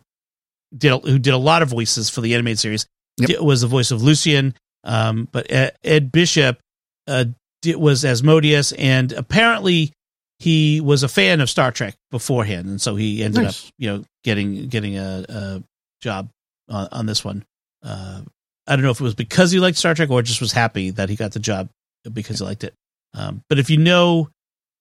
did 0.76 0.94
a, 0.94 0.98
who 1.00 1.20
did 1.20 1.34
a 1.34 1.38
lot 1.38 1.62
of 1.62 1.68
voices 1.70 2.10
for 2.10 2.22
the 2.22 2.34
animated 2.36 2.60
series, 2.60 2.86
Yep. 3.18 3.28
di- 3.30 3.38
was 3.40 3.60
the 3.62 3.68
voice 3.68 3.92
of 3.92 4.02
Lucien. 4.02 4.56
Um, 4.84 5.28
but 5.32 5.48
Ed, 5.50 6.12
Bishop 6.12 6.60
uh, 7.08 7.26
was 7.66 8.04
Asmodeus, 8.04 8.72
and 8.74 9.12
apparently 9.14 9.94
he 10.40 10.82
was 10.82 11.04
a 11.04 11.08
fan 11.08 11.40
of 11.42 11.50
Star 11.50 11.72
Trek 11.72 11.96
beforehand, 12.10 12.68
and 12.68 12.82
so 12.82 12.96
he 12.96 13.24
ended 13.24 13.44
Nice. 13.44 13.68
up, 13.68 13.74
you 13.78 13.90
know, 13.92 14.04
getting 14.24 14.68
getting 14.68 14.98
a, 14.98 15.26
a 15.30 15.64
job 16.02 16.30
on, 16.70 16.88
on 16.92 17.06
this 17.06 17.24
one. 17.24 17.46
Uh, 17.84 18.22
I 18.68 18.76
don't 18.76 18.84
know 18.84 18.92
if 18.92 19.00
it 19.00 19.04
was 19.04 19.16
because 19.16 19.52
he 19.52 19.60
liked 19.60 19.78
Star 19.78 19.94
Trek 19.94 20.10
or 20.10 20.22
just 20.22 20.42
was 20.42 20.52
happy 20.52 20.92
that 20.92 21.10
he 21.10 21.16
got 21.16 21.32
the 21.34 21.40
job 21.40 21.70
because 22.12 22.40
he 22.40 22.46
liked 22.46 22.64
it. 22.64 22.74
Um, 23.14 23.44
but 23.50 23.60
if 23.60 23.70
you 23.70 23.78
know, 23.78 24.30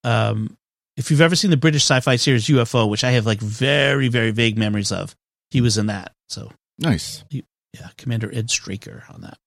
um, 0.03 0.57
if 0.97 1.11
you've 1.11 1.21
ever 1.21 1.35
seen 1.35 1.51
the 1.51 1.57
British 1.57 1.83
sci-fi 1.83 2.15
series 2.15 2.45
UFO, 2.47 2.89
which 2.89 3.03
I 3.03 3.11
have 3.11 3.25
like 3.25 3.39
very 3.39 4.07
very 4.07 4.31
vague 4.31 4.57
memories 4.57 4.91
of, 4.91 5.15
he 5.51 5.61
was 5.61 5.77
in 5.77 5.87
that. 5.87 6.13
So 6.29 6.51
Nice. 6.79 7.23
yeah, 7.29 7.41
Commander 7.97 8.31
Ed 8.33 8.49
Straker 8.49 9.03
on 9.13 9.21
that. 9.21 9.37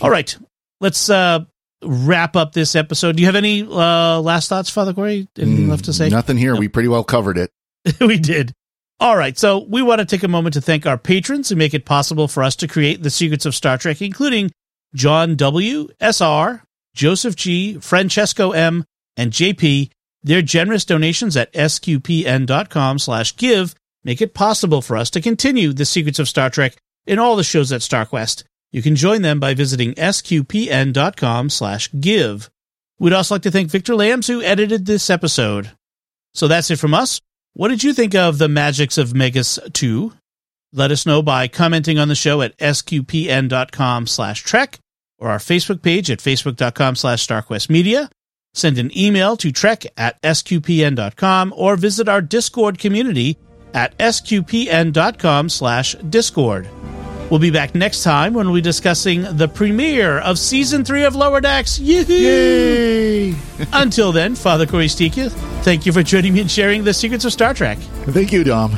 All 0.00 0.10
right, 0.10 0.36
let's 0.80 1.08
uh, 1.10 1.40
wrap 1.82 2.36
up 2.36 2.52
this 2.52 2.76
episode. 2.76 3.16
Do 3.16 3.22
you 3.22 3.26
have 3.26 3.36
any 3.36 3.62
uh, 3.62 4.20
last 4.20 4.48
thoughts, 4.48 4.70
Father 4.70 4.92
Cory? 4.94 5.26
Anything 5.38 5.66
Mm, 5.66 5.70
left 5.70 5.84
to 5.86 5.92
say? 5.92 6.08
Nothing 6.08 6.36
here. 6.36 6.52
Nope. 6.52 6.60
We 6.60 6.68
pretty 6.68 6.88
well 6.88 7.04
covered 7.04 7.38
it. 7.38 7.50
we 8.00 8.18
did. 8.18 8.52
All 9.00 9.16
right, 9.16 9.38
so 9.38 9.64
we 9.68 9.80
want 9.80 10.00
to 10.00 10.04
take 10.04 10.22
a 10.22 10.28
moment 10.28 10.52
to 10.54 10.60
thank 10.60 10.84
our 10.86 10.98
patrons 10.98 11.48
who 11.48 11.56
make 11.56 11.72
it 11.72 11.86
possible 11.86 12.28
for 12.28 12.42
us 12.42 12.54
to 12.56 12.68
create 12.68 13.02
the 13.02 13.08
secrets 13.10 13.46
of 13.46 13.54
Star 13.54 13.78
Trek, 13.78 14.02
including 14.02 14.50
John 14.94 15.36
W, 15.36 15.88
SR, 16.00 16.62
Joseph 16.94 17.34
G, 17.36 17.78
Francesco 17.78 18.50
M, 18.50 18.84
and 19.16 19.32
JP. 19.32 19.90
Their 20.22 20.42
generous 20.42 20.84
donations 20.84 21.34
at 21.34 21.50
sqpn.com 21.54 22.98
slash 22.98 23.36
give 23.36 23.74
make 24.04 24.20
it 24.20 24.34
possible 24.34 24.82
for 24.82 24.96
us 24.98 25.08
to 25.10 25.20
continue 25.22 25.72
the 25.72 25.86
secrets 25.86 26.18
of 26.18 26.28
Star 26.28 26.50
Trek 26.50 26.76
in 27.06 27.18
all 27.18 27.36
the 27.36 27.42
shows 27.44 27.72
at 27.72 27.80
StarQuest. 27.80 28.44
You 28.72 28.82
can 28.82 28.96
join 28.96 29.22
them 29.22 29.40
by 29.40 29.54
visiting 29.54 29.94
sqpn.com 29.94 31.50
slash 31.50 31.90
give. 32.00 32.50
We'd 32.98 33.12
also 33.12 33.34
like 33.34 33.42
to 33.42 33.50
thank 33.50 33.70
Victor 33.70 33.94
Lambs 33.94 34.26
who 34.26 34.42
edited 34.42 34.86
this 34.86 35.10
episode. 35.10 35.72
So 36.34 36.46
that's 36.46 36.70
it 36.70 36.78
from 36.78 36.94
us. 36.94 37.20
What 37.54 37.68
did 37.68 37.82
you 37.82 37.92
think 37.92 38.14
of 38.14 38.38
the 38.38 38.46
magicks 38.46 38.98
of 38.98 39.14
Megas 39.14 39.58
2? 39.72 40.12
Let 40.72 40.92
us 40.92 41.04
know 41.04 41.20
by 41.20 41.48
commenting 41.48 41.98
on 41.98 42.08
the 42.08 42.14
show 42.14 42.42
at 42.42 42.56
sqpn.com 42.58 44.06
slash 44.06 44.42
trek 44.42 44.78
or 45.18 45.30
our 45.30 45.38
Facebook 45.38 45.82
page 45.82 46.10
at 46.10 46.20
facebook.com 46.20 46.94
slash 46.94 47.26
starquestmedia. 47.26 48.10
Send 48.54 48.78
an 48.78 48.96
email 48.96 49.36
to 49.38 49.50
trek 49.50 49.84
at 49.96 50.20
sqpn.com 50.22 51.54
or 51.56 51.76
visit 51.76 52.08
our 52.08 52.20
Discord 52.22 52.78
community 52.78 53.36
at 53.74 53.96
sqpn.com 53.98 55.48
slash 55.48 55.94
discord. 55.94 56.68
We'll 57.30 57.38
be 57.38 57.50
back 57.52 57.76
next 57.76 58.02
time 58.02 58.34
when 58.34 58.46
we'll 58.46 58.56
be 58.56 58.60
discussing 58.60 59.22
the 59.36 59.46
premiere 59.46 60.18
of 60.18 60.36
season 60.36 60.84
three 60.84 61.04
of 61.04 61.14
Lower 61.14 61.40
Decks. 61.40 61.78
Yay! 61.78 63.36
Until 63.72 64.10
then, 64.10 64.34
Father 64.34 64.66
Cory 64.66 64.86
Sticha, 64.86 65.30
thank 65.62 65.86
you 65.86 65.92
for 65.92 66.02
joining 66.02 66.34
me 66.34 66.40
and 66.40 66.50
sharing 66.50 66.82
the 66.82 66.92
secrets 66.92 67.24
of 67.24 67.32
Star 67.32 67.54
Trek. 67.54 67.78
Thank 67.78 68.32
you, 68.32 68.42
Dom. 68.42 68.76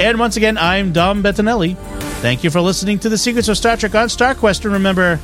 And 0.00 0.18
once 0.18 0.36
again, 0.36 0.58
I'm 0.58 0.92
Dom 0.92 1.22
Bettinelli. 1.22 1.76
Thank 2.20 2.42
you 2.42 2.50
for 2.50 2.60
listening 2.60 2.98
to 2.98 3.08
the 3.08 3.18
Secrets 3.18 3.46
of 3.46 3.56
Star 3.56 3.76
Trek 3.76 3.94
on 3.94 4.08
StarQuest. 4.08 4.64
And 4.64 4.74
remember, 4.74 5.20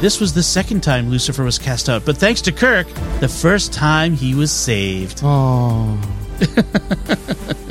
this 0.00 0.20
was 0.20 0.32
the 0.32 0.44
second 0.44 0.82
time 0.82 1.10
Lucifer 1.10 1.42
was 1.42 1.58
cast 1.58 1.88
out, 1.88 2.04
but 2.04 2.16
thanks 2.16 2.40
to 2.42 2.52
Kirk, 2.52 2.86
the 3.18 3.28
first 3.28 3.72
time 3.72 4.14
he 4.14 4.36
was 4.36 4.52
saved. 4.52 5.22
Oh. 5.24 6.00